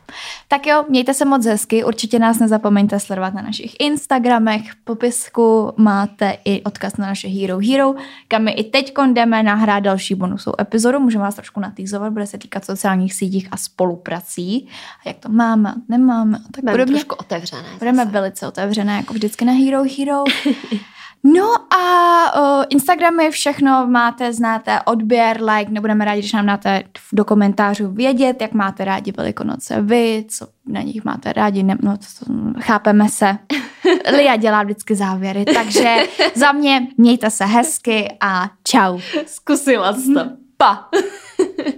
[0.47, 5.73] Tak jo, mějte se moc hezky, určitě nás nezapomeňte sledovat na našich Instagramech, v popisku
[5.77, 7.93] máte i odkaz na naše Hero Hero,
[8.27, 12.37] kam my i teď jdeme nahrát další bonusovou epizodu, můžeme vás trošku natýzovat, bude se
[12.37, 14.69] týkat sociálních sítích a spoluprací,
[15.05, 16.93] a jak to máme, nemáme a tak Budeme podobně.
[16.93, 17.69] trošku otevřené.
[17.79, 18.11] Budeme zase.
[18.11, 20.23] velice otevřené, jako vždycky na Hero Hero.
[21.23, 27.25] No a uh, Instagramy všechno máte, znáte, odběr, like, nebudeme rádi, když nám dáte do
[27.25, 32.25] komentářů vědět, jak máte rádi Velikonoce vy, co na nich máte rádi, ne, no, to,
[32.25, 33.37] to, chápeme se.
[34.17, 35.95] Lia dělá vždycky závěry, takže
[36.35, 38.99] za mě mějte se hezky a čau.
[39.25, 40.21] Zkusila jsi to.
[40.57, 40.89] Pa.